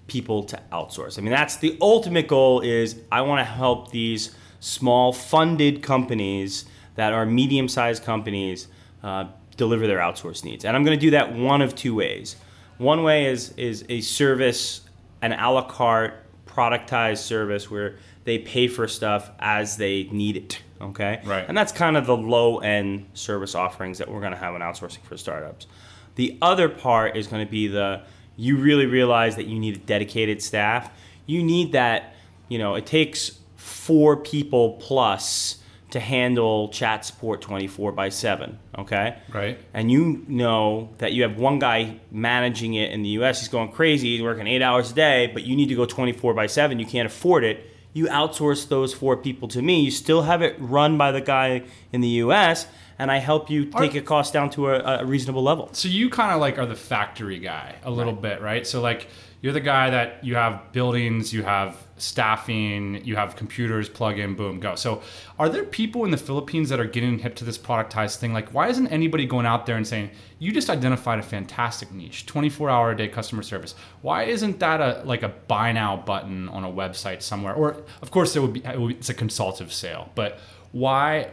people 0.07 0.45
to 0.45 0.61
outsource. 0.73 1.19
I 1.19 1.23
mean, 1.23 1.33
that's 1.33 1.57
the 1.57 1.77
ultimate 1.81 2.29
goal. 2.29 2.61
Is 2.61 3.01
I 3.11 3.23
want 3.23 3.41
to 3.41 3.45
help 3.45 3.91
these 3.91 4.35
small 4.61 5.13
funded 5.13 5.83
companies 5.83 6.65
that 6.95 7.13
are 7.13 7.27
medium-sized 7.27 8.03
companies 8.05 8.69
uh, 9.03 9.27
deliver 9.57 9.87
their 9.87 9.99
outsource 9.99 10.45
needs, 10.45 10.65
and 10.65 10.77
I'm 10.77 10.85
going 10.85 10.99
to 10.99 11.01
do 11.01 11.11
that 11.13 11.35
one 11.35 11.63
of 11.63 11.75
two 11.75 11.95
ways. 11.95 12.37
One 12.79 13.03
way 13.03 13.27
is 13.27 13.53
is 13.57 13.85
a 13.89 14.01
service, 14.01 14.83
an 15.23 15.33
a 15.33 15.51
la 15.51 15.63
carte 15.63 16.15
productized 16.47 17.19
service 17.19 17.71
where 17.71 17.97
they 18.25 18.39
pay 18.39 18.67
for 18.67 18.89
stuff 18.89 19.31
as 19.39 19.77
they 19.77 20.05
need 20.05 20.37
it. 20.37 20.61
Okay. 20.81 21.21
Right. 21.25 21.45
And 21.47 21.57
that's 21.57 21.73
kind 21.73 21.97
of 21.97 22.07
the 22.07 22.17
low 22.17 22.59
end 22.59 23.07
service 23.15 23.55
offerings 23.55 23.99
that 23.99 24.11
we're 24.11 24.21
going 24.21 24.33
to 24.33 24.39
have 24.39 24.55
in 24.55 24.63
outsourcing 24.63 25.03
for 25.03 25.17
startups. 25.17 25.67
The 26.17 26.37
other 26.43 26.69
part 26.69 27.17
is 27.17 27.27
going 27.27 27.45
to 27.45 27.51
be 27.51 27.69
the 27.69 28.03
you 28.37 28.57
really 28.57 28.87
realize 28.87 29.37
that 29.37 29.47
you 29.47 29.59
need 29.59 29.77
a 29.77 29.81
dedicated 29.81 30.43
staff. 30.43 30.91
You 31.27 31.43
need 31.43 31.73
that, 31.73 32.15
you 32.49 32.59
know, 32.59 32.75
it 32.75 32.87
takes 32.87 33.39
four 33.57 34.17
people 34.17 34.75
plus 34.75 35.59
to 35.91 36.01
handle 36.01 36.69
chat 36.69 37.05
support 37.05 37.41
24 37.41 37.93
by 37.93 38.09
7, 38.09 38.59
okay? 38.79 39.17
Right. 39.33 39.59
And 39.73 39.91
you 39.91 40.25
know 40.29 40.91
that 40.99 41.13
you 41.13 41.23
have 41.23 41.39
one 41.39 41.59
guy 41.59 42.01
managing 42.11 42.75
it 42.75 42.91
in 42.91 43.03
the 43.03 43.11
US, 43.11 43.41
he's 43.41 43.49
going 43.49 43.71
crazy, 43.71 44.15
he's 44.15 44.23
working 44.23 44.47
8 44.47 44.63
hours 44.63 44.91
a 44.91 44.95
day, 44.95 45.31
but 45.33 45.45
you 45.45 45.57
need 45.57 45.69
to 45.69 45.75
go 45.75 45.87
24 45.87 46.35
by 46.35 46.47
7, 46.47 46.79
you 46.79 46.87
can't 46.87 47.07
afford 47.07 47.45
it. 47.45 47.71
You 47.93 48.07
outsource 48.09 48.69
those 48.69 48.93
four 48.93 49.17
people 49.17 49.49
to 49.49 49.63
me. 49.63 49.81
You 49.81 49.91
still 49.91 50.23
have 50.23 50.43
it 50.43 50.57
run 50.59 50.99
by 50.99 51.13
the 51.13 51.23
guy 51.23 51.63
in 51.93 52.03
the 52.03 52.09
US, 52.09 52.67
and 52.99 53.11
I 53.11 53.19
help 53.19 53.51
you 53.51 53.67
take 53.67 53.95
Are- 53.95 53.99
a 53.99 54.03
cost 54.03 54.33
down 54.33 54.51
to 54.51 54.71
a, 54.71 55.01
a 55.01 55.05
reasonable 55.05 55.43
level. 55.43 55.69
So 55.73 55.89
you 55.89 56.11
kind 56.11 56.33
of 56.33 56.41
like 56.41 56.59
are 56.59 56.67
the 56.67 56.77
factory 56.77 57.39
guy 57.39 57.77
a 57.85 57.91
little 57.91 58.13
bit, 58.13 58.41
right? 58.41 58.67
So 58.67 58.81
like 58.81 59.09
you're 59.43 59.53
the 59.53 59.61
guy 59.61 59.91
that 59.91 60.25
you 60.25 60.35
have 60.35 60.73
buildings, 60.73 61.33
you 61.33 61.43
have 61.43 61.77
staffing, 61.99 63.05
you 63.05 63.17
have 63.17 63.37
computers, 63.37 63.89
plug 63.89 64.19
in, 64.19 64.35
boom, 64.35 64.61
go. 64.61 64.75
So 64.75 65.03
are 65.39 65.49
there 65.49 65.65
people 65.65 66.05
in 66.05 66.11
the 66.11 66.17
Philippines 66.17 66.69
that 66.71 66.81
are 66.81 66.87
getting 66.87 67.19
hip 67.19 67.35
to 67.37 67.45
this 67.45 67.59
productized 67.59 68.17
thing? 68.17 68.33
Like 68.33 68.53
why 68.53 68.69
isn't 68.69 68.87
anybody 68.89 69.27
going 69.27 69.47
out 69.47 69.67
there 69.67 69.77
and 69.77 69.87
saying, 69.87 70.11
you 70.39 70.53
just 70.53 70.69
identified 70.71 71.19
a 71.19 71.23
fantastic 71.23 71.93
niche, 71.93 72.27
24 72.27 72.71
hour 72.71 72.91
a 72.91 72.97
day 72.97 73.09
customer 73.09 73.43
service. 73.43 73.75
Why 74.03 74.25
isn't 74.25 74.59
that 74.61 74.81
a 74.81 75.03
like 75.05 75.23
a 75.23 75.29
buy 75.29 75.73
now 75.73 75.97
button 75.99 76.49
on 76.49 76.65
a 76.65 76.71
website 76.71 77.23
somewhere? 77.23 77.55
Or 77.55 77.83
of 78.03 78.11
course 78.11 78.37
it 78.37 78.41
would 78.41 78.55
be, 78.55 78.65
it 78.65 78.81
would 78.81 78.89
be 78.89 78.95
it's 78.95 79.09
a 79.11 79.15
consultative 79.15 79.73
sale, 79.73 80.11
but 80.15 80.39
why 80.73 81.31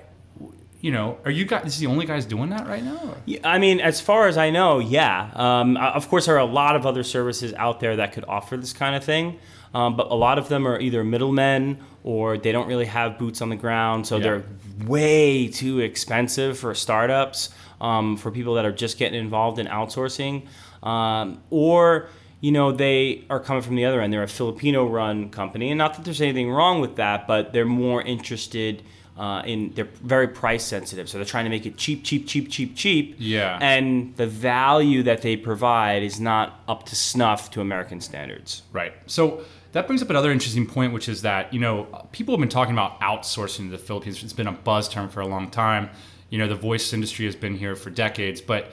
you 0.83 0.91
know, 0.91 1.17
are 1.23 1.31
you 1.31 1.45
guys? 1.45 1.65
Is 1.65 1.79
the 1.79 1.87
only 1.87 2.05
guys 2.05 2.25
doing 2.25 2.49
that 2.49 2.67
right 2.67 2.83
now? 2.83 3.15
Yeah, 3.25 3.39
I 3.45 3.57
mean, 3.57 3.79
as 3.79 4.01
far 4.01 4.27
as 4.27 4.37
I 4.37 4.49
know, 4.49 4.79
yeah. 4.79 5.31
Um, 5.33 5.77
uh, 5.77 5.91
of 5.91 6.09
course, 6.09 6.25
there 6.25 6.35
are 6.35 6.39
a 6.39 6.45
lot 6.61 6.75
of 6.75 6.85
other 6.85 7.03
services 7.03 7.53
out 7.53 7.79
there 7.79 7.95
that 7.95 8.11
could 8.11 8.25
offer 8.27 8.57
this 8.57 8.73
kind 8.73 8.93
of 8.93 9.01
thing, 9.01 9.39
um, 9.73 9.95
but 9.95 10.11
a 10.11 10.13
lot 10.13 10.37
of 10.37 10.49
them 10.49 10.67
are 10.67 10.77
either 10.77 11.01
middlemen 11.05 11.77
or 12.03 12.37
they 12.37 12.51
don't 12.51 12.67
really 12.67 12.83
have 12.87 13.17
boots 13.17 13.41
on 13.41 13.47
the 13.47 13.55
ground, 13.55 14.05
so 14.05 14.17
Yeah. 14.17 14.23
they're 14.23 14.43
way 14.85 15.47
too 15.47 15.79
expensive 15.79 16.59
for 16.59 16.75
startups, 16.75 17.47
um, 17.79 18.17
for 18.17 18.29
people 18.29 18.55
that 18.55 18.65
are 18.65 18.73
just 18.73 18.97
getting 18.97 19.17
involved 19.17 19.59
in 19.59 19.67
outsourcing, 19.67 20.47
um, 20.85 21.39
or 21.49 22.09
you 22.41 22.51
know 22.51 22.73
they 22.73 23.23
are 23.29 23.39
coming 23.39 23.63
from 23.63 23.77
the 23.77 23.85
other 23.85 24.01
end. 24.01 24.11
They're 24.11 24.21
a 24.23 24.27
Filipino-run 24.27 25.29
company, 25.29 25.69
and 25.71 25.77
not 25.77 25.93
that 25.93 26.03
there's 26.03 26.19
anything 26.21 26.51
wrong 26.51 26.81
with 26.81 26.97
that, 26.97 27.25
but 27.25 27.53
they're 27.53 27.63
more 27.65 28.01
interested. 28.01 28.83
Uh, 29.15 29.43
in 29.45 29.71
they're 29.75 29.89
very 30.01 30.27
price 30.27 30.63
sensitive, 30.63 31.07
so 31.07 31.19
they're 31.19 31.25
trying 31.25 31.43
to 31.43 31.49
make 31.49 31.67
it 31.67 31.77
cheap, 31.77 32.03
cheap, 32.03 32.25
cheap, 32.25 32.49
cheap, 32.49 32.75
cheap. 32.75 33.15
Yeah. 33.19 33.59
And 33.61 34.15
the 34.15 34.25
value 34.25 35.03
that 35.03 35.21
they 35.21 35.37
provide 35.37 36.01
is 36.01 36.19
not 36.19 36.61
up 36.67 36.87
to 36.87 36.95
snuff 36.95 37.51
to 37.51 37.61
American 37.61 38.01
standards. 38.01 38.63
Right. 38.71 38.93
So 39.05 39.45
that 39.73 39.85
brings 39.85 40.01
up 40.01 40.09
another 40.09 40.31
interesting 40.31 40.65
point, 40.65 40.93
which 40.93 41.07
is 41.07 41.21
that 41.21 41.53
you 41.53 41.59
know 41.59 42.07
people 42.11 42.33
have 42.33 42.39
been 42.39 42.49
talking 42.49 42.73
about 42.73 42.99
outsourcing 43.01 43.65
to 43.65 43.69
the 43.69 43.77
Philippines. 43.77 44.23
It's 44.23 44.33
been 44.33 44.47
a 44.47 44.51
buzz 44.51 44.89
term 44.89 45.09
for 45.09 45.21
a 45.21 45.27
long 45.27 45.51
time. 45.51 45.91
You 46.31 46.39
know, 46.39 46.47
the 46.47 46.55
voice 46.55 46.91
industry 46.91 47.25
has 47.25 47.35
been 47.35 47.55
here 47.55 47.75
for 47.75 47.91
decades, 47.91 48.41
but 48.41 48.71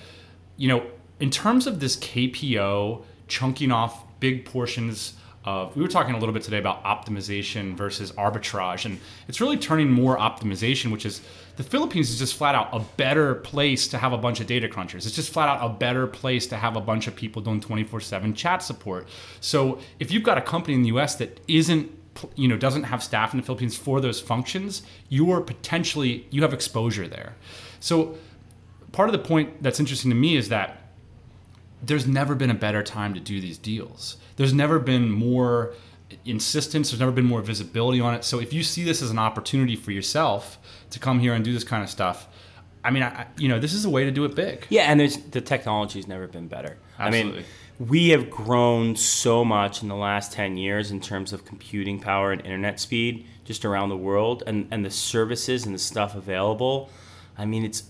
you 0.56 0.68
know, 0.68 0.86
in 1.20 1.30
terms 1.30 1.66
of 1.66 1.80
this 1.80 1.96
KPO 1.96 3.04
chunking 3.28 3.72
off 3.72 4.04
big 4.20 4.44
portions 4.44 5.14
of, 5.44 5.74
we 5.74 5.82
were 5.82 5.88
talking 5.88 6.14
a 6.14 6.18
little 6.18 6.34
bit 6.34 6.42
today 6.42 6.58
about 6.58 6.84
optimization 6.84 7.74
versus 7.74 8.12
arbitrage, 8.12 8.84
and 8.84 9.00
it's 9.26 9.40
really 9.40 9.56
turning 9.56 9.90
more 9.90 10.18
optimization, 10.18 10.92
which 10.92 11.06
is 11.06 11.22
the 11.56 11.62
Philippines 11.62 12.10
is 12.10 12.18
just 12.18 12.34
flat 12.34 12.54
out 12.54 12.68
a 12.72 12.80
better 12.96 13.34
place 13.36 13.88
to 13.88 13.98
have 13.98 14.12
a 14.12 14.18
bunch 14.18 14.40
of 14.40 14.46
data 14.46 14.68
crunchers. 14.68 15.06
It's 15.06 15.12
just 15.12 15.32
flat 15.32 15.48
out 15.48 15.64
a 15.64 15.72
better 15.72 16.06
place 16.06 16.46
to 16.48 16.56
have 16.56 16.76
a 16.76 16.80
bunch 16.80 17.06
of 17.06 17.16
people 17.16 17.40
doing 17.40 17.60
24 17.60 18.00
7 18.00 18.34
chat 18.34 18.62
support. 18.62 19.08
So 19.40 19.78
if 19.98 20.12
you've 20.12 20.22
got 20.22 20.36
a 20.36 20.42
company 20.42 20.74
in 20.74 20.82
the 20.82 20.88
US 20.88 21.14
that 21.16 21.40
isn't 21.48 21.90
you 22.34 22.48
know 22.48 22.56
doesn't 22.56 22.82
have 22.84 23.02
staff 23.02 23.32
in 23.32 23.40
the 23.40 23.46
Philippines 23.46 23.76
for 23.76 24.00
those 24.00 24.20
functions, 24.20 24.82
you 25.08 25.30
are 25.30 25.40
potentially 25.40 26.26
you 26.30 26.42
have 26.42 26.52
exposure 26.52 27.08
there. 27.08 27.34
So 27.80 28.16
part 28.92 29.08
of 29.08 29.12
the 29.12 29.26
point 29.26 29.62
that's 29.62 29.80
interesting 29.80 30.10
to 30.10 30.16
me 30.16 30.36
is 30.36 30.48
that 30.50 30.80
there's 31.82 32.06
never 32.06 32.34
been 32.34 32.50
a 32.50 32.54
better 32.54 32.82
time 32.82 33.14
to 33.14 33.20
do 33.20 33.40
these 33.40 33.56
deals. 33.56 34.16
There's 34.40 34.54
never 34.54 34.78
been 34.78 35.10
more 35.10 35.74
insistence. 36.24 36.88
There's 36.88 37.00
never 37.00 37.12
been 37.12 37.26
more 37.26 37.42
visibility 37.42 38.00
on 38.00 38.14
it. 38.14 38.24
So 38.24 38.40
if 38.40 38.54
you 38.54 38.62
see 38.62 38.84
this 38.84 39.02
as 39.02 39.10
an 39.10 39.18
opportunity 39.18 39.76
for 39.76 39.90
yourself 39.90 40.58
to 40.88 40.98
come 40.98 41.18
here 41.18 41.34
and 41.34 41.44
do 41.44 41.52
this 41.52 41.62
kind 41.62 41.84
of 41.84 41.90
stuff, 41.90 42.26
I 42.82 42.90
mean, 42.90 43.02
I, 43.02 43.26
you 43.36 43.48
know, 43.50 43.58
this 43.58 43.74
is 43.74 43.84
a 43.84 43.90
way 43.90 44.04
to 44.04 44.10
do 44.10 44.24
it 44.24 44.34
big. 44.34 44.64
Yeah, 44.70 44.84
and 44.84 44.98
there's 44.98 45.18
the 45.18 45.42
technology's 45.42 46.08
never 46.08 46.26
been 46.26 46.48
better. 46.48 46.78
I 46.98 47.10
mean, 47.10 47.44
we 47.78 48.08
have 48.08 48.30
grown 48.30 48.96
so 48.96 49.44
much 49.44 49.82
in 49.82 49.88
the 49.88 49.94
last 49.94 50.32
10 50.32 50.56
years 50.56 50.90
in 50.90 51.02
terms 51.02 51.34
of 51.34 51.44
computing 51.44 52.00
power 52.00 52.32
and 52.32 52.40
internet 52.40 52.80
speed 52.80 53.26
just 53.44 53.66
around 53.66 53.90
the 53.90 53.98
world 53.98 54.42
and, 54.46 54.68
and 54.70 54.82
the 54.82 54.90
services 54.90 55.66
and 55.66 55.74
the 55.74 55.78
stuff 55.78 56.14
available. 56.14 56.88
I 57.36 57.44
mean, 57.44 57.62
it's 57.62 57.89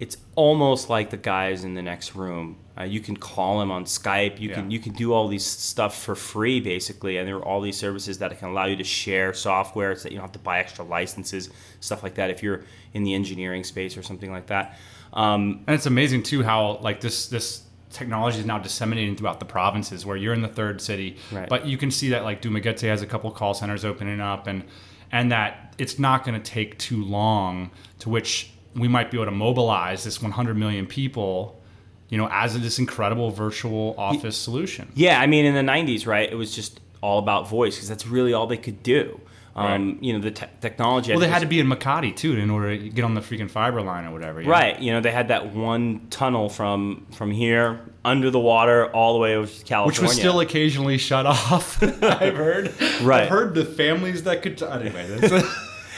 it's 0.00 0.16
almost 0.34 0.88
like 0.88 1.10
the 1.10 1.16
guys 1.18 1.62
in 1.62 1.74
the 1.74 1.82
next 1.82 2.14
room. 2.16 2.56
Uh, 2.78 2.84
you 2.84 3.00
can 3.00 3.14
call 3.16 3.58
them 3.60 3.70
on 3.70 3.84
Skype. 3.84 4.40
You 4.40 4.48
Yeah. 4.48 4.54
can 4.56 4.70
you 4.70 4.78
can 4.80 4.94
do 4.94 5.12
all 5.12 5.28
these 5.28 5.44
stuff 5.44 6.02
for 6.02 6.14
free 6.14 6.58
basically, 6.58 7.18
and 7.18 7.28
there 7.28 7.36
are 7.36 7.44
all 7.44 7.60
these 7.60 7.76
services 7.76 8.18
that 8.18 8.36
can 8.38 8.48
allow 8.48 8.64
you 8.64 8.76
to 8.76 8.84
share 8.84 9.34
software 9.34 9.94
so 9.94 10.04
that 10.04 10.12
you 10.12 10.16
don't 10.18 10.24
have 10.24 10.32
to 10.32 10.38
buy 10.38 10.58
extra 10.58 10.84
licenses, 10.84 11.50
stuff 11.80 12.02
like 12.02 12.14
that. 12.14 12.30
If 12.30 12.42
you're 12.42 12.62
in 12.94 13.04
the 13.04 13.14
engineering 13.14 13.62
space 13.62 13.96
or 13.96 14.02
something 14.02 14.32
like 14.32 14.46
that. 14.46 14.78
Um, 15.12 15.64
And 15.66 15.74
it's 15.74 15.86
amazing 15.86 16.22
too 16.22 16.42
how 16.42 16.78
like 16.80 17.00
this 17.02 17.26
this 17.28 17.62
technology 17.90 18.38
is 18.38 18.46
now 18.46 18.58
disseminating 18.58 19.16
throughout 19.16 19.40
the 19.40 19.44
provinces 19.46 20.06
where 20.06 20.16
you're 20.16 20.32
in 20.32 20.42
the 20.42 20.48
third 20.60 20.80
city, 20.80 21.16
Right. 21.32 21.48
but 21.48 21.66
you 21.66 21.76
can 21.76 21.90
see 21.90 22.08
that 22.10 22.22
like 22.24 22.40
Dumaguete 22.40 22.88
has 22.88 23.02
a 23.02 23.06
couple 23.06 23.30
call 23.32 23.52
centers 23.52 23.84
opening 23.84 24.20
up 24.20 24.46
and 24.46 24.64
and 25.12 25.30
that 25.32 25.74
it's 25.76 25.98
not 25.98 26.24
going 26.24 26.40
to 26.40 26.50
take 26.50 26.78
too 26.78 27.04
long 27.04 27.70
to 27.98 28.08
which 28.08 28.52
we 28.74 28.88
might 28.88 29.10
be 29.10 29.16
able 29.16 29.26
to 29.26 29.30
mobilize 29.30 30.04
this 30.04 30.22
100 30.22 30.56
million 30.56 30.86
people, 30.86 31.60
you 32.08 32.18
know, 32.18 32.28
as 32.30 32.58
this 32.60 32.78
incredible 32.78 33.30
virtual 33.30 33.94
office 33.98 34.36
solution. 34.36 34.90
Yeah, 34.94 35.20
I 35.20 35.26
mean, 35.26 35.44
in 35.44 35.54
the 35.54 35.72
'90s, 35.72 36.06
right? 36.06 36.30
It 36.30 36.36
was 36.36 36.54
just 36.54 36.80
all 37.02 37.18
about 37.18 37.48
voice 37.48 37.76
because 37.76 37.88
that's 37.88 38.06
really 38.06 38.32
all 38.32 38.46
they 38.46 38.56
could 38.58 38.82
do. 38.82 39.20
Um, 39.56 39.98
You 40.00 40.12
know, 40.14 40.20
the 40.20 40.30
te- 40.30 40.46
technology. 40.60 41.10
Well, 41.12 41.20
they 41.20 41.28
had 41.28 41.40
to 41.42 41.46
be 41.48 41.58
in 41.60 41.66
Makati 41.66 42.14
too 42.14 42.34
in 42.36 42.50
order 42.50 42.78
to 42.78 42.88
get 42.88 43.04
on 43.04 43.14
the 43.14 43.20
freaking 43.20 43.50
fiber 43.50 43.82
line 43.82 44.06
or 44.06 44.12
whatever. 44.12 44.40
you 44.40 44.46
know? 44.46 44.52
right. 44.52 44.80
You 44.80 44.92
know, 44.92 45.00
they 45.00 45.10
had 45.10 45.28
that 45.28 45.52
one 45.54 46.06
tunnel 46.08 46.48
from 46.48 47.06
from 47.10 47.30
here 47.32 47.80
under 48.04 48.30
the 48.30 48.38
water 48.38 48.86
all 48.92 49.12
the 49.12 49.18
way 49.18 49.34
over 49.34 49.46
to 49.50 49.64
California, 49.64 50.00
Which 50.00 50.00
was 50.08 50.16
still 50.16 50.40
occasionally 50.40 50.98
shut 50.98 51.26
off. 51.26 51.82
I've 52.02 52.36
heard. 52.36 52.72
Right. 53.02 53.24
I've 53.24 53.28
heard 53.28 53.54
the 53.54 53.64
families 53.64 54.22
that 54.22 54.42
could. 54.42 54.62
Anyway, 54.62 55.06
that's, 55.18 55.44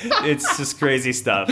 it's 0.25 0.57
just 0.57 0.79
crazy 0.79 1.13
stuff. 1.13 1.49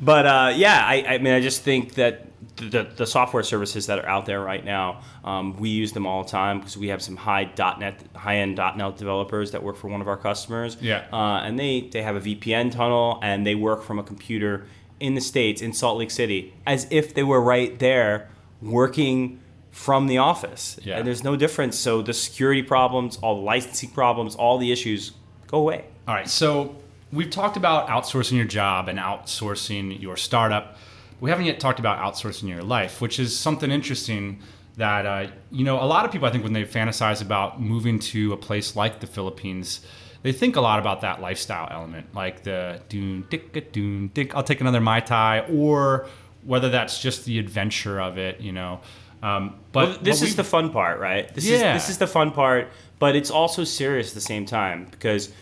But 0.00 0.26
uh, 0.26 0.52
yeah, 0.56 0.82
I, 0.84 1.14
I 1.14 1.18
mean, 1.18 1.32
I 1.32 1.40
just 1.40 1.62
think 1.62 1.94
that 1.94 2.26
the, 2.56 2.84
the 2.96 3.06
software 3.06 3.42
services 3.42 3.86
that 3.86 3.98
are 3.98 4.08
out 4.08 4.26
there 4.26 4.40
right 4.40 4.64
now, 4.64 5.02
um, 5.24 5.56
we 5.56 5.70
use 5.70 5.92
them 5.92 6.06
all 6.06 6.22
the 6.22 6.30
time 6.30 6.58
because 6.58 6.76
we 6.76 6.88
have 6.88 7.02
some 7.02 7.16
high 7.16 7.50
.NET, 7.56 8.02
high-end 8.14 8.56
.NET 8.56 8.96
developers 8.96 9.50
that 9.52 9.62
work 9.62 9.76
for 9.76 9.88
one 9.88 10.00
of 10.00 10.08
our 10.08 10.16
customers. 10.16 10.76
Yeah. 10.80 11.06
Uh, 11.12 11.40
and 11.40 11.58
they, 11.58 11.88
they 11.92 12.02
have 12.02 12.16
a 12.16 12.20
VPN 12.20 12.72
tunnel 12.72 13.18
and 13.22 13.46
they 13.46 13.54
work 13.54 13.82
from 13.82 13.98
a 13.98 14.02
computer 14.02 14.66
in 15.00 15.14
the 15.14 15.20
States, 15.20 15.60
in 15.60 15.72
Salt 15.72 15.98
Lake 15.98 16.10
City, 16.10 16.54
as 16.66 16.86
if 16.90 17.14
they 17.14 17.22
were 17.22 17.40
right 17.40 17.78
there 17.78 18.28
working 18.62 19.40
from 19.70 20.06
the 20.06 20.16
office. 20.18 20.78
Yeah. 20.82 20.96
And 20.96 21.06
there's 21.06 21.22
no 21.22 21.36
difference. 21.36 21.78
So 21.78 22.00
the 22.00 22.14
security 22.14 22.62
problems, 22.62 23.18
all 23.18 23.36
the 23.36 23.42
licensing 23.42 23.90
problems, 23.90 24.34
all 24.34 24.56
the 24.56 24.72
issues 24.72 25.12
go 25.48 25.58
away. 25.58 25.84
All 26.08 26.14
right, 26.14 26.28
so 26.28 26.76
we've 27.12 27.30
talked 27.30 27.56
about 27.56 27.88
outsourcing 27.88 28.32
your 28.36 28.44
job 28.44 28.88
and 28.88 28.98
outsourcing 28.98 30.00
your 30.00 30.16
startup. 30.16 30.76
We 31.20 31.30
haven't 31.30 31.46
yet 31.46 31.60
talked 31.60 31.78
about 31.78 31.98
outsourcing 31.98 32.48
your 32.48 32.62
life, 32.62 33.00
which 33.00 33.18
is 33.18 33.36
something 33.36 33.70
interesting 33.70 34.40
that 34.76 35.06
uh, 35.06 35.26
you 35.50 35.64
know 35.64 35.82
a 35.82 35.86
lot 35.86 36.04
of 36.04 36.12
people 36.12 36.28
I 36.28 36.30
think 36.30 36.44
when 36.44 36.52
they 36.52 36.64
fantasize 36.64 37.22
about 37.22 37.60
moving 37.60 37.98
to 38.00 38.32
a 38.32 38.36
place 38.36 38.76
like 38.76 39.00
the 39.00 39.06
Philippines, 39.06 39.80
they 40.22 40.32
think 40.32 40.56
a 40.56 40.60
lot 40.60 40.78
about 40.78 41.00
that 41.00 41.20
lifestyle 41.22 41.68
element, 41.70 42.14
like 42.14 42.42
the 42.42 42.80
doon 42.90 43.24
dick 43.30 43.56
a 43.56 43.60
doon 43.62 44.10
dick. 44.12 44.34
I'll 44.34 44.42
take 44.42 44.60
another 44.60 44.80
mai 44.80 45.00
tai, 45.00 45.40
or 45.50 46.06
whether 46.44 46.68
that's 46.68 47.00
just 47.00 47.24
the 47.24 47.38
adventure 47.38 48.00
of 48.00 48.18
it, 48.18 48.40
you 48.40 48.52
know. 48.52 48.80
Um, 49.22 49.54
but 49.72 49.88
Well, 49.88 49.98
this 50.02 50.20
is 50.20 50.36
the 50.36 50.44
fun 50.44 50.70
part, 50.70 51.00
right? 51.00 51.32
This 51.34 51.46
Yeah. 51.46 51.74
is 51.74 51.82
this 51.82 51.88
is 51.90 51.98
the 51.98 52.06
fun 52.06 52.30
part, 52.32 52.70
but 52.98 53.16
it's 53.16 53.30
also 53.30 53.64
serious 53.64 54.08
at 54.08 54.14
the 54.14 54.20
same 54.20 54.44
time 54.44 54.86
because 54.90 55.32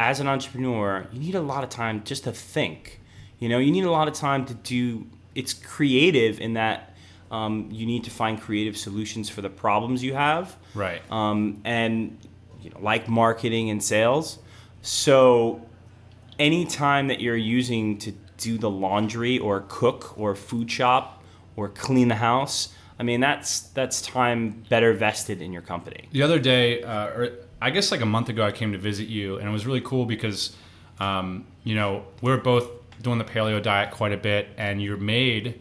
as 0.00 0.18
an 0.18 0.26
entrepreneur, 0.26 1.06
you 1.12 1.20
need 1.20 1.34
a 1.34 1.42
lot 1.42 1.62
of 1.62 1.68
time 1.68 2.02
just 2.04 2.24
to 2.24 2.32
think. 2.32 3.00
You 3.38 3.50
know, 3.50 3.58
you 3.58 3.70
need 3.70 3.84
a 3.84 3.90
lot 3.90 4.08
of 4.08 4.14
time 4.14 4.46
to 4.46 4.54
do. 4.54 5.06
It's 5.34 5.52
creative 5.52 6.40
in 6.40 6.54
that 6.54 6.96
um, 7.30 7.68
you 7.70 7.84
need 7.84 8.04
to 8.04 8.10
find 8.10 8.40
creative 8.40 8.78
solutions 8.78 9.28
for 9.28 9.42
the 9.42 9.50
problems 9.50 10.02
you 10.02 10.14
have, 10.14 10.56
right. 10.74 11.02
um, 11.12 11.60
and 11.64 12.18
you 12.62 12.70
know, 12.70 12.80
like 12.80 13.08
marketing 13.08 13.68
and 13.68 13.84
sales. 13.84 14.38
So, 14.80 15.60
any 16.38 16.64
time 16.64 17.08
that 17.08 17.20
you're 17.20 17.36
using 17.36 17.98
to 17.98 18.12
do 18.38 18.56
the 18.56 18.70
laundry 18.70 19.38
or 19.38 19.66
cook 19.68 20.18
or 20.18 20.34
food 20.34 20.70
shop 20.70 21.22
or 21.56 21.68
clean 21.68 22.08
the 22.08 22.16
house, 22.16 22.74
I 22.98 23.02
mean 23.02 23.20
that's 23.20 23.60
that's 23.60 24.00
time 24.00 24.64
better 24.70 24.94
vested 24.94 25.42
in 25.42 25.52
your 25.52 25.62
company. 25.62 26.08
The 26.10 26.22
other 26.22 26.38
day, 26.38 26.82
uh, 26.82 27.06
or 27.08 27.30
I 27.60 27.70
guess 27.70 27.90
like 27.90 28.00
a 28.00 28.06
month 28.06 28.28
ago, 28.28 28.44
I 28.44 28.52
came 28.52 28.72
to 28.72 28.78
visit 28.78 29.08
you, 29.08 29.36
and 29.36 29.48
it 29.48 29.52
was 29.52 29.66
really 29.66 29.80
cool 29.82 30.06
because, 30.06 30.56
um, 30.98 31.46
you 31.64 31.74
know, 31.74 32.04
we 32.22 32.30
were 32.30 32.38
both 32.38 32.68
doing 33.02 33.18
the 33.18 33.24
paleo 33.24 33.62
diet 33.62 33.90
quite 33.90 34.12
a 34.12 34.16
bit, 34.16 34.48
and 34.56 34.82
your 34.82 34.96
maid 34.96 35.60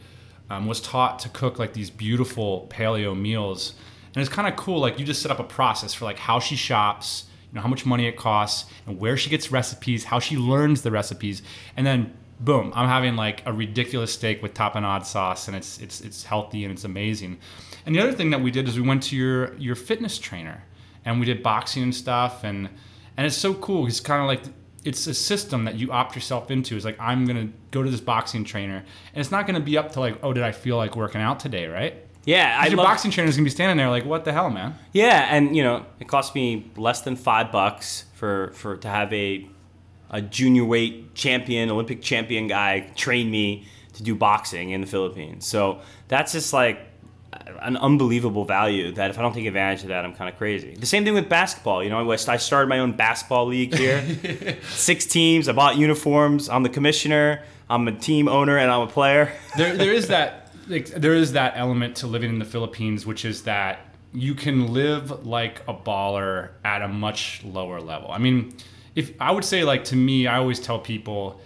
um, 0.49 0.65
was 0.65 0.81
taught 0.81 1.19
to 1.19 1.29
cook 1.29 1.59
like 1.59 1.73
these 1.73 1.89
beautiful 1.89 2.67
paleo 2.69 3.19
meals, 3.19 3.75
and 4.15 4.21
it's 4.21 4.33
kind 4.33 4.47
of 4.47 4.55
cool. 4.55 4.79
Like 4.79 4.97
you 4.99 5.05
just 5.05 5.21
set 5.21 5.31
up 5.31 5.39
a 5.39 5.43
process 5.43 5.93
for 5.93 6.05
like 6.05 6.17
how 6.17 6.39
she 6.39 6.55
shops, 6.55 7.25
you 7.51 7.55
know, 7.55 7.61
how 7.61 7.67
much 7.67 7.85
money 7.85 8.07
it 8.07 8.15
costs, 8.15 8.69
and 8.87 8.99
where 8.99 9.17
she 9.17 9.29
gets 9.29 9.51
recipes, 9.51 10.05
how 10.05 10.19
she 10.19 10.37
learns 10.37 10.81
the 10.81 10.91
recipes, 10.91 11.41
and 11.75 11.85
then 11.85 12.13
boom, 12.39 12.71
I'm 12.73 12.87
having 12.87 13.15
like 13.15 13.43
a 13.45 13.53
ridiculous 13.53 14.13
steak 14.13 14.41
with 14.41 14.53
tapenade 14.53 15.05
sauce, 15.05 15.47
and 15.47 15.55
it's 15.55 15.79
it's 15.79 16.01
it's 16.01 16.23
healthy 16.23 16.63
and 16.63 16.71
it's 16.71 16.85
amazing. 16.85 17.39
And 17.85 17.95
the 17.95 17.99
other 17.99 18.13
thing 18.13 18.29
that 18.31 18.41
we 18.41 18.51
did 18.51 18.67
is 18.67 18.79
we 18.79 18.87
went 18.87 19.03
to 19.03 19.15
your 19.15 19.55
your 19.55 19.75
fitness 19.75 20.17
trainer, 20.17 20.63
and 21.05 21.19
we 21.19 21.25
did 21.25 21.43
boxing 21.43 21.83
and 21.83 21.95
stuff, 21.95 22.43
and 22.43 22.69
and 23.17 23.27
it's 23.27 23.37
so 23.37 23.53
cool. 23.55 23.87
It's 23.87 23.99
kind 23.99 24.21
of 24.21 24.27
like 24.27 24.41
it's 24.83 25.07
a 25.07 25.13
system 25.13 25.65
that 25.65 25.75
you 25.75 25.91
opt 25.91 26.15
yourself 26.15 26.51
into. 26.51 26.75
It's 26.75 26.85
like 26.85 26.99
I'm 26.99 27.25
gonna 27.25 27.49
go 27.71 27.83
to 27.83 27.89
this 27.89 28.01
boxing 28.01 28.43
trainer, 28.43 28.77
and 28.77 29.19
it's 29.19 29.31
not 29.31 29.45
gonna 29.45 29.59
be 29.59 29.77
up 29.77 29.91
to 29.93 29.99
like, 29.99 30.17
oh, 30.23 30.33
did 30.33 30.43
I 30.43 30.51
feel 30.51 30.77
like 30.77 30.95
working 30.95 31.21
out 31.21 31.39
today, 31.39 31.67
right? 31.67 31.95
Yeah, 32.25 32.57
I 32.59 32.67
your 32.67 32.77
love, 32.77 32.85
boxing 32.85 33.11
trainer's 33.11 33.35
gonna 33.35 33.45
be 33.45 33.49
standing 33.49 33.77
there 33.77 33.89
like, 33.89 34.05
what 34.05 34.25
the 34.25 34.31
hell, 34.31 34.49
man? 34.49 34.75
Yeah, 34.93 35.27
and 35.35 35.55
you 35.55 35.63
know, 35.63 35.85
it 35.99 36.07
cost 36.07 36.35
me 36.35 36.71
less 36.77 37.01
than 37.01 37.15
five 37.15 37.51
bucks 37.51 38.05
for 38.13 38.51
for 38.53 38.77
to 38.77 38.87
have 38.87 39.11
a 39.13 39.47
a 40.11 40.21
junior 40.21 40.65
weight 40.65 41.13
champion, 41.13 41.69
Olympic 41.69 42.01
champion 42.01 42.47
guy 42.47 42.91
train 42.95 43.29
me 43.29 43.67
to 43.93 44.03
do 44.03 44.15
boxing 44.15 44.71
in 44.71 44.81
the 44.81 44.87
Philippines. 44.87 45.45
So 45.45 45.81
that's 46.07 46.31
just 46.31 46.53
like 46.53 46.79
an 47.61 47.77
unbelievable 47.77 48.45
value 48.45 48.91
that 48.93 49.09
if 49.09 49.19
I 49.19 49.21
don't 49.21 49.33
take 49.33 49.45
advantage 49.45 49.83
of 49.83 49.89
that, 49.89 50.03
I'm 50.03 50.13
kind 50.13 50.31
of 50.31 50.37
crazy. 50.37 50.75
The 50.75 50.85
same 50.85 51.03
thing 51.03 51.13
with 51.13 51.29
basketball. 51.29 51.83
You 51.83 51.89
know, 51.89 52.09
I 52.09 52.13
I 52.13 52.37
started 52.37 52.67
my 52.67 52.79
own 52.79 52.93
basketball 52.93 53.47
league 53.47 53.75
here. 53.75 54.03
Six 54.69 55.05
teams. 55.05 55.47
I 55.47 55.53
bought 55.53 55.77
uniforms. 55.77 56.49
I'm 56.49 56.63
the 56.63 56.69
commissioner. 56.69 57.43
I'm 57.69 57.87
a 57.87 57.91
team 57.91 58.27
owner, 58.27 58.57
and 58.57 58.71
I'm 58.71 58.81
a 58.81 58.87
player. 58.87 59.31
there, 59.57 59.77
there 59.77 59.93
is 59.93 60.07
that 60.07 60.51
like, 60.67 60.87
there 60.87 61.13
is 61.13 61.33
that 61.33 61.53
element 61.55 61.97
to 61.97 62.07
living 62.07 62.29
in 62.31 62.39
the 62.39 62.45
Philippines, 62.45 63.05
which 63.05 63.25
is 63.25 63.43
that 63.43 63.79
you 64.13 64.33
can 64.33 64.73
live 64.73 65.25
like 65.25 65.61
a 65.67 65.73
baller 65.73 66.49
at 66.63 66.81
a 66.81 66.87
much 66.87 67.43
lower 67.43 67.79
level. 67.79 68.11
I 68.11 68.17
mean, 68.17 68.55
if 68.95 69.13
I 69.19 69.31
would 69.31 69.45
say 69.45 69.63
like 69.63 69.83
to 69.85 69.95
me, 69.95 70.25
I 70.25 70.37
always 70.37 70.59
tell 70.59 70.79
people, 70.79 71.39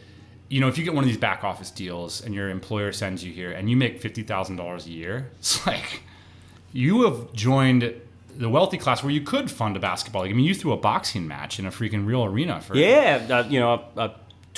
you 0.54 0.60
know, 0.60 0.68
if 0.68 0.78
you 0.78 0.84
get 0.84 0.94
one 0.94 1.04
of 1.04 1.08
these 1.08 1.18
back 1.18 1.44
office 1.44 1.72
deals 1.72 2.22
and 2.24 2.36
your 2.36 2.50
employer 2.52 2.92
sends 2.92 3.24
you 3.24 3.34
here 3.34 3.52
and 3.52 3.72
you 3.72 3.76
make 3.76 4.00
fifty 4.00 4.22
thousand 4.22 4.58
dollars 4.58 4.86
a 4.86 4.92
year, 4.92 5.32
it's 5.40 5.66
like 5.66 6.04
you 6.72 7.04
have 7.06 7.34
joined 7.34 7.92
the 8.38 8.50
wealthy 8.50 8.78
class 8.78 9.02
where 9.04 9.12
you 9.12 9.22
could 9.22 9.50
fund 9.50 9.76
a 9.76 9.80
basketball 9.80 10.22
league. 10.22 10.32
I 10.32 10.36
mean, 10.36 10.46
you 10.46 10.54
threw 10.54 10.72
a 10.72 10.78
boxing 10.78 11.28
match 11.28 11.58
in 11.58 11.66
a 11.66 11.72
freaking 11.72 12.06
real 12.06 12.24
arena 12.24 12.62
for 12.62 12.76
Yeah, 12.76 13.26
uh, 13.30 13.48
you 13.50 13.60
know, 13.60 13.74
a, 13.96 14.02
a 14.02 14.08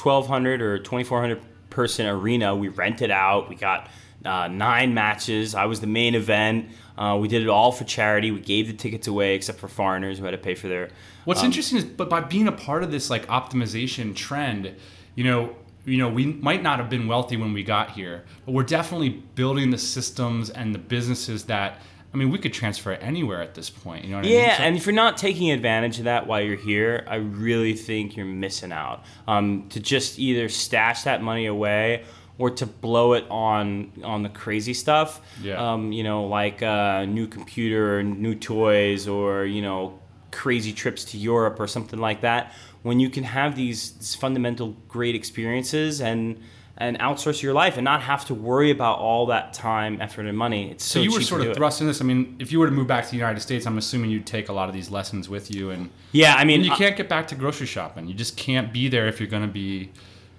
1,200 0.01 0.61
or 0.61 0.79
2,400 0.79 1.41
person 1.69 2.05
arena. 2.07 2.53
We 2.55 2.67
rented 2.67 3.11
out. 3.11 3.47
We 3.47 3.55
got 3.55 3.89
uh, 4.25 4.49
nine 4.49 4.93
matches. 4.93 5.55
I 5.55 5.65
was 5.65 5.79
the 5.79 5.87
main 5.87 6.13
event. 6.15 6.69
Uh, 6.97 7.17
we 7.21 7.27
did 7.29 7.41
it 7.41 7.49
all 7.49 7.71
for 7.71 7.85
charity. 7.85 8.31
We 8.31 8.41
gave 8.41 8.67
the 8.67 8.73
tickets 8.73 9.07
away, 9.07 9.35
except 9.35 9.59
for 9.59 9.69
foreigners 9.69 10.19
who 10.19 10.25
had 10.25 10.31
to 10.31 10.37
pay 10.37 10.55
for 10.55 10.67
their. 10.67 10.89
What's 11.23 11.39
Um, 11.41 11.47
interesting 11.47 11.77
is, 11.77 11.85
but 11.85 12.09
by 12.09 12.19
being 12.19 12.47
a 12.49 12.53
part 12.53 12.83
of 12.83 12.91
this 12.91 13.09
like 13.09 13.25
optimization 13.27 14.13
trend, 14.13 14.73
you 15.15 15.23
know, 15.23 15.55
you 15.85 15.97
know, 15.97 16.09
we 16.09 16.25
might 16.25 16.63
not 16.63 16.79
have 16.79 16.89
been 16.89 17.07
wealthy 17.07 17.37
when 17.37 17.53
we 17.53 17.63
got 17.63 17.91
here, 17.91 18.23
but 18.45 18.53
we're 18.53 18.63
definitely 18.63 19.09
building 19.35 19.69
the 19.69 19.77
systems 19.77 20.49
and 20.49 20.73
the 20.73 20.79
businesses 20.79 21.43
that. 21.45 21.79
I 22.13 22.17
mean, 22.17 22.31
we 22.31 22.37
could 22.39 22.53
transfer 22.53 22.93
it 22.93 23.01
anywhere 23.03 23.41
at 23.41 23.55
this 23.55 23.69
point. 23.69 24.05
You 24.05 24.11
know 24.11 24.17
what 24.17 24.25
I 24.25 24.29
mean? 24.29 24.37
Yeah, 24.39 24.55
So- 24.57 24.63
and 24.63 24.77
if 24.77 24.85
you're 24.85 24.95
not 24.95 25.17
taking 25.17 25.51
advantage 25.51 25.97
of 25.97 26.05
that 26.05 26.27
while 26.27 26.39
you're 26.39 26.55
here, 26.55 27.03
I 27.09 27.15
really 27.17 27.73
think 27.73 28.15
you're 28.15 28.25
missing 28.25 28.71
out. 28.71 29.03
Um, 29.27 29.65
to 29.71 29.81
just 29.81 30.17
either 30.17 30.47
stash 30.47 31.03
that 31.03 31.21
money 31.21 31.45
away 31.45 32.05
or 32.37 32.51
to 32.51 32.65
blow 32.65 33.13
it 33.13 33.25
on 33.29 33.91
on 34.01 34.23
the 34.23 34.29
crazy 34.29 34.73
stuff. 34.73 35.19
Yeah. 35.43 35.55
Um, 35.73 35.91
you 35.91 36.03
know, 36.03 36.23
like 36.27 36.61
a 36.61 37.05
new 37.05 37.27
computer, 37.27 37.99
or 37.99 38.03
new 38.03 38.33
toys, 38.35 39.09
or 39.09 39.45
you 39.45 39.61
know, 39.61 39.99
crazy 40.35 40.73
trips 40.73 41.05
to 41.05 41.17
Europe 41.17 41.59
or 41.59 41.67
something 41.67 41.99
like 41.99 42.21
that. 42.21 42.53
When 42.83 42.99
you 42.99 43.09
can 43.09 43.23
have 43.23 43.55
these, 43.55 43.91
these 43.93 44.15
fundamental 44.15 44.75
great 44.87 45.15
experiences 45.15 46.01
and 46.01 46.39
and 46.77 46.99
outsource 46.99 47.41
your 47.41 47.53
life 47.53 47.77
and 47.77 47.85
not 47.85 48.01
have 48.01 48.25
to 48.25 48.33
worry 48.33 48.69
about 48.69 48.99
all 48.99 49.27
that 49.27 49.53
time, 49.53 50.01
effort, 50.01 50.25
and 50.25 50.37
money. 50.37 50.71
It's 50.71 50.83
so, 50.83 50.99
So 50.99 51.03
you 51.03 51.11
were 51.13 51.21
sort 51.21 51.39
of 51.47 51.55
thrust 51.55 51.79
in 51.79 51.87
this. 51.87 52.01
I 52.01 52.03
mean, 52.03 52.35
if 52.37 52.51
you 52.51 52.59
were 52.59 52.65
to 52.65 52.71
move 52.73 52.85
back 52.85 53.05
to 53.05 53.11
the 53.11 53.15
United 53.15 53.39
States, 53.39 53.65
I'm 53.65 53.77
assuming 53.77 54.11
you'd 54.11 54.25
take 54.25 54.49
a 54.49 54.53
lot 54.53 54.67
of 54.67 54.75
these 54.75 54.89
lessons 54.91 55.29
with 55.29 55.49
you, 55.55 55.69
and, 55.69 55.89
Yeah, 56.11 56.35
I 56.35 56.43
mean, 56.43 56.57
and 56.57 56.65
you 56.65 56.73
I- 56.73 56.75
can't 56.75 56.97
get 56.97 57.07
back 57.07 57.29
to 57.29 57.35
grocery 57.35 57.65
shopping. 57.65 58.09
You 58.09 58.13
just 58.13 58.35
can't 58.35 58.73
be 58.73 58.89
there 58.89 59.07
if 59.07 59.21
you're 59.21 59.29
going 59.29 59.47
to 59.47 59.53
be. 59.63 59.89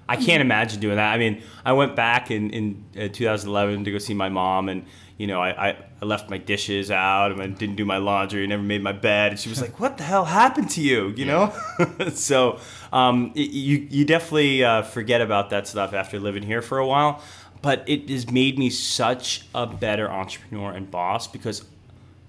I 0.09 0.17
can't 0.17 0.41
imagine 0.41 0.81
doing 0.81 0.97
that. 0.97 1.13
I 1.13 1.19
mean, 1.19 1.43
I 1.65 1.73
went 1.73 1.97
back 1.97 2.31
in, 2.31 2.51
in 2.51 2.85
uh, 2.97 3.09
2011 3.09 3.85
to 3.85 3.91
go 3.93 3.99
see 3.99 4.15
my 4.15 4.29
mom, 4.29 4.69
and 4.69 4.85
you 5.19 5.27
know, 5.27 5.41
I, 5.41 5.69
I, 5.71 5.77
I 6.01 6.05
left 6.05 6.29
my 6.31 6.39
dishes 6.39 6.91
out 6.91 7.33
and 7.33 7.41
I 7.41 7.47
didn't 7.47 7.77
do 7.77 7.85
my 7.85 7.97
laundry, 7.97 8.47
never 8.47 8.63
made 8.63 8.83
my 8.83 8.93
bed, 8.93 9.33
and 9.33 9.41
she 9.41 9.49
was 9.49 9.61
like, 9.61 9.81
"What 9.81 9.97
the 9.97 10.05
hell 10.05 10.27
happened 10.27 10.71
to 10.71 10.81
you?" 10.83 11.09
You 11.17 11.25
know. 11.25 11.53
so 12.15 12.59
um, 12.93 13.29
y- 13.35 13.43
you 13.51 13.89
you 13.91 14.05
definitely 14.05 14.63
uh, 14.63 14.83
forget 14.83 15.21
about 15.21 15.51
that 15.51 15.67
stuff 15.67 15.93
after 15.95 16.21
living 16.21 16.43
here 16.43 16.63
for 16.63 16.79
a 16.79 16.87
while, 16.87 17.23
but 17.63 17.83
it 17.89 18.09
has 18.11 18.31
made 18.31 18.59
me 18.59 18.71
such 18.71 19.47
a 19.55 19.67
better 19.67 20.11
entrepreneur 20.11 20.71
and 20.71 20.91
boss 20.91 21.27
because 21.27 21.65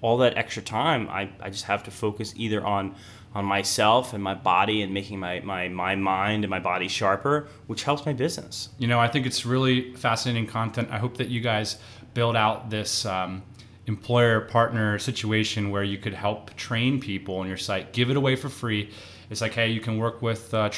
all 0.02 0.18
that 0.18 0.38
extra 0.38 0.62
time 0.62 1.10
I, 1.10 1.30
I 1.42 1.50
just 1.50 1.66
have 1.66 1.84
to 1.84 1.92
focus 1.92 2.34
either 2.38 2.66
on 2.66 2.96
on 3.38 3.46
myself 3.46 4.14
and 4.14 4.24
my 4.24 4.34
body 4.34 4.82
and 4.82 4.92
making 4.92 5.20
my, 5.20 5.40
my, 5.42 5.68
my 5.70 5.96
mind 5.96 6.44
and 6.44 6.50
my 6.50 6.60
body 6.60 6.88
sharper 6.88 7.48
which 7.68 7.84
helps 7.84 8.04
my 8.06 8.14
business 8.14 8.70
You 8.80 8.88
know, 8.88 9.00
I 9.00 9.08
think 9.08 9.26
it's 9.26 9.46
really 9.46 9.94
fascinating 9.94 10.48
content. 10.48 10.90
I 10.92 10.98
hope 10.98 11.18
that 11.18 11.30
you 11.30 11.40
guys 11.40 11.78
build 12.16 12.36
out 12.36 12.72
this 12.72 13.06
um, 13.06 13.44
employer 13.86 14.42
partner 14.42 14.98
situation 14.98 15.70
where 15.70 15.84
you 15.84 16.00
could 16.00 16.14
help 16.14 16.56
train 16.56 17.00
people 17.00 17.38
on 17.38 17.48
your 17.48 17.58
site, 17.58 17.94
give 17.94 18.10
it 18.10 18.18
away 18.18 18.36
for 18.36 18.50
free. 18.50 18.90
It's 19.30 19.42
like, 19.42 19.54
hey, 19.54 19.70
you 19.70 19.82
can 19.82 19.98
work 20.00 20.22
with 20.22 20.54
uh, 20.54 20.70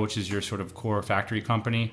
which 0.00 0.16
is 0.16 0.30
your 0.30 0.40
sort 0.40 0.60
of 0.60 0.74
core 0.74 1.02
factory 1.02 1.42
company, 1.42 1.92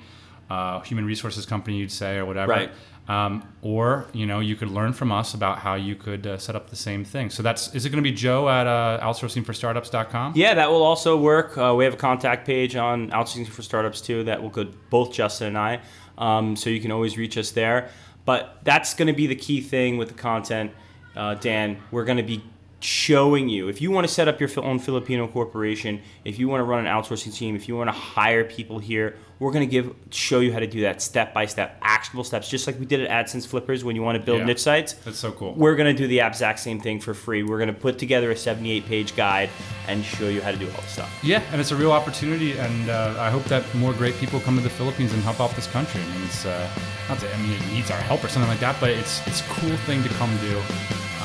uh, 0.49 0.79
human 0.81 1.05
resources 1.05 1.45
company, 1.45 1.77
you'd 1.77 1.91
say, 1.91 2.17
or 2.17 2.25
whatever. 2.25 2.51
Right. 2.51 2.71
Um, 3.07 3.47
or 3.61 4.07
you 4.13 4.25
know, 4.25 4.39
you 4.39 4.55
could 4.55 4.69
learn 4.69 4.91
from 4.91 5.11
us 5.11 5.35
about 5.35 5.59
how 5.59 5.75
you 5.75 5.95
could 5.95 6.25
uh, 6.25 6.37
set 6.39 6.55
up 6.55 6.71
the 6.71 6.75
same 6.75 7.05
thing. 7.05 7.29
So 7.29 7.43
that's 7.43 7.73
is 7.75 7.85
it 7.85 7.89
going 7.91 8.03
to 8.03 8.09
be 8.09 8.15
Joe 8.15 8.49
at 8.49 8.65
uh, 8.65 8.99
outsourcingforstartups.com? 9.03 10.33
yeah 10.35 10.53
that 10.53 10.69
will 10.69 10.83
also 10.83 11.17
work 11.17 11.57
uh, 11.57 11.73
we 11.75 11.83
have 11.83 11.93
a 11.93 11.97
contact 11.97 12.45
page 12.45 12.75
on 12.75 13.09
outsourcing 13.11 13.47
for 13.47 13.61
startups 13.61 14.01
too 14.01 14.23
that 14.23 14.41
will 14.41 14.49
go 14.49 14.65
both 14.89 15.13
justin 15.13 15.47
and 15.47 15.57
i 15.57 15.79
um, 16.17 16.55
so 16.55 16.69
you 16.69 16.79
can 16.79 16.91
always 16.91 17.17
reach 17.17 17.37
us 17.37 17.51
there 17.51 17.89
but 18.25 18.59
that's 18.63 18.93
going 18.93 19.07
to 19.07 19.13
be 19.13 19.27
the 19.27 19.35
key 19.35 19.61
thing 19.61 19.97
with 19.97 20.07
the 20.07 20.13
content 20.13 20.71
uh, 21.15 21.33
dan 21.35 21.77
we're 21.91 22.05
going 22.05 22.17
to 22.17 22.23
be 22.23 22.43
showing 22.79 23.49
you 23.49 23.67
if 23.67 23.81
you 23.81 23.89
want 23.89 24.05
to 24.07 24.13
set 24.13 24.27
up 24.27 24.39
your 24.39 24.49
own 24.63 24.77
filipino 24.79 25.27
corporation 25.27 26.01
if 26.23 26.37
you 26.37 26.47
want 26.47 26.59
to 26.59 26.63
run 26.65 26.85
an 26.85 26.91
outsourcing 26.91 27.33
team 27.33 27.55
if 27.55 27.67
you 27.67 27.75
want 27.75 27.87
to 27.87 27.91
hire 27.93 28.43
people 28.43 28.77
here 28.79 29.15
we're 29.39 29.51
going 29.51 29.65
to 29.67 29.71
give 29.71 29.93
show 30.11 30.39
you 30.39 30.51
how 30.53 30.59
to 30.59 30.67
do 30.67 30.81
that 30.81 31.01
step 31.01 31.33
by 31.33 31.45
step 31.45 31.77
actionable 31.81 32.23
steps 32.23 32.47
just 32.49 32.67
like 32.67 32.79
we 32.79 32.85
did 32.85 33.01
at 33.01 33.25
adsense 33.27 33.47
flippers 33.47 33.83
when 33.83 33.95
you 33.95 34.01
want 34.01 34.17
to 34.17 34.23
build 34.23 34.39
Yeah. 34.39 34.45
niche 34.45 34.59
sites 34.61 34.93
That's 34.93 35.17
so 35.17 35.31
cool. 35.31 35.53
we're 35.55 35.75
going 35.75 35.93
to 35.93 35.97
do 35.99 36.07
the 36.07 36.19
exact 36.19 36.59
same 36.59 36.79
thing 36.79 36.99
for 36.99 37.13
free 37.13 37.43
we're 37.43 37.57
going 37.57 37.73
to 37.73 37.79
put 37.79 37.97
together 37.97 38.29
a 38.31 38.35
78 38.37 38.85
page 38.85 39.15
guide 39.15 39.49
and 39.87 40.03
show 40.03 40.27
you 40.29 40.41
how 40.41 40.51
to 40.51 40.57
do 40.57 40.65
all 40.71 40.81
the 40.81 40.87
stuff 40.87 41.19
Yeah, 41.23 41.41
and 41.51 41.59
it's 41.61 41.71
a 41.71 41.75
real 41.75 41.91
opportunity, 41.91 42.57
and 42.57 42.89
uh, 42.89 43.15
I 43.19 43.29
hope 43.29 43.43
that 43.45 43.63
more 43.75 43.93
great 43.93 44.15
people 44.15 44.39
come 44.39 44.55
to 44.57 44.61
the 44.63 44.69
Philippines 44.69 45.13
and 45.13 45.21
help 45.23 45.39
out 45.39 45.51
this 45.55 45.67
country. 45.67 46.01
I 46.01 46.05
mean, 46.15 46.23
it's 46.25 46.43
uh, 46.45 46.67
not 47.07 47.19
that 47.19 47.33
I 47.35 47.41
mean 47.41 47.51
it 47.51 47.61
needs 47.71 47.91
our 47.91 47.97
help 47.99 48.23
or 48.23 48.27
something 48.27 48.49
like 48.49 48.59
that, 48.61 48.75
but 48.79 48.89
it's 48.89 49.25
it's 49.27 49.41
a 49.41 49.43
cool 49.43 49.75
thing 49.85 50.01
to 50.03 50.09
come 50.17 50.35
do. 50.37 50.59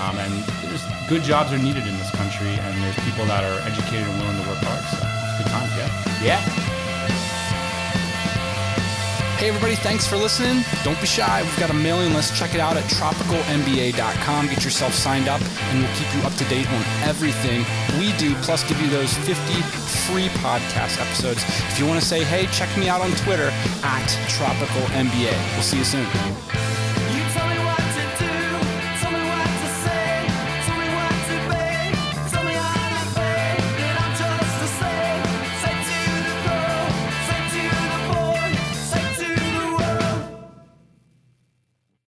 Um, 0.01 0.19
and 0.19 0.33
there's 0.65 0.83
good 1.09 1.23
jobs 1.23 1.53
are 1.53 1.59
needed 1.59 1.87
in 1.87 1.97
this 1.99 2.11
country, 2.17 2.49
and 2.49 2.83
there's 2.83 2.99
people 3.05 3.27
that 3.27 3.45
are 3.45 3.61
educated 3.69 4.09
and 4.09 4.17
willing 4.21 4.41
to 4.43 4.49
work 4.49 4.59
hard. 4.65 4.83
So 4.89 4.99
it's 5.05 5.45
good 5.45 5.51
times, 5.53 5.73
yeah. 5.77 6.41
yeah 6.41 6.71
Hey, 9.41 9.49
everybody, 9.49 9.75
thanks 9.75 10.07
for 10.07 10.19
listening. 10.19 10.63
Don't 10.85 11.01
be 11.01 11.07
shy. 11.07 11.41
We've 11.41 11.59
got 11.59 11.71
a 11.71 11.73
mailing 11.73 12.13
list. 12.13 12.37
Check 12.37 12.55
it 12.55 12.61
out 12.61 12.77
at 12.77 12.85
tropicalmba.com. 12.91 14.47
Get 14.49 14.63
yourself 14.63 14.93
signed 14.93 15.29
up, 15.29 15.41
and 15.41 15.81
we'll 15.81 15.95
keep 15.95 16.15
you 16.15 16.21
up 16.29 16.35
to 16.35 16.45
date 16.45 16.71
on 16.71 16.85
everything 17.09 17.65
we 17.99 18.13
do, 18.19 18.35
plus 18.43 18.69
give 18.69 18.79
you 18.83 18.91
those 18.91 19.15
50 19.17 19.35
free 20.05 20.29
podcast 20.45 21.01
episodes. 21.01 21.43
If 21.73 21.79
you 21.79 21.87
want 21.87 21.99
to 21.99 22.07
say, 22.07 22.23
hey, 22.23 22.49
check 22.53 22.69
me 22.77 22.91
out 22.91 23.01
on 23.01 23.13
Twitter 23.13 23.49
at 23.83 24.09
tropicalmba. 24.29 25.55
We'll 25.55 25.63
see 25.63 25.79
you 25.79 25.85
soon. 25.85 26.80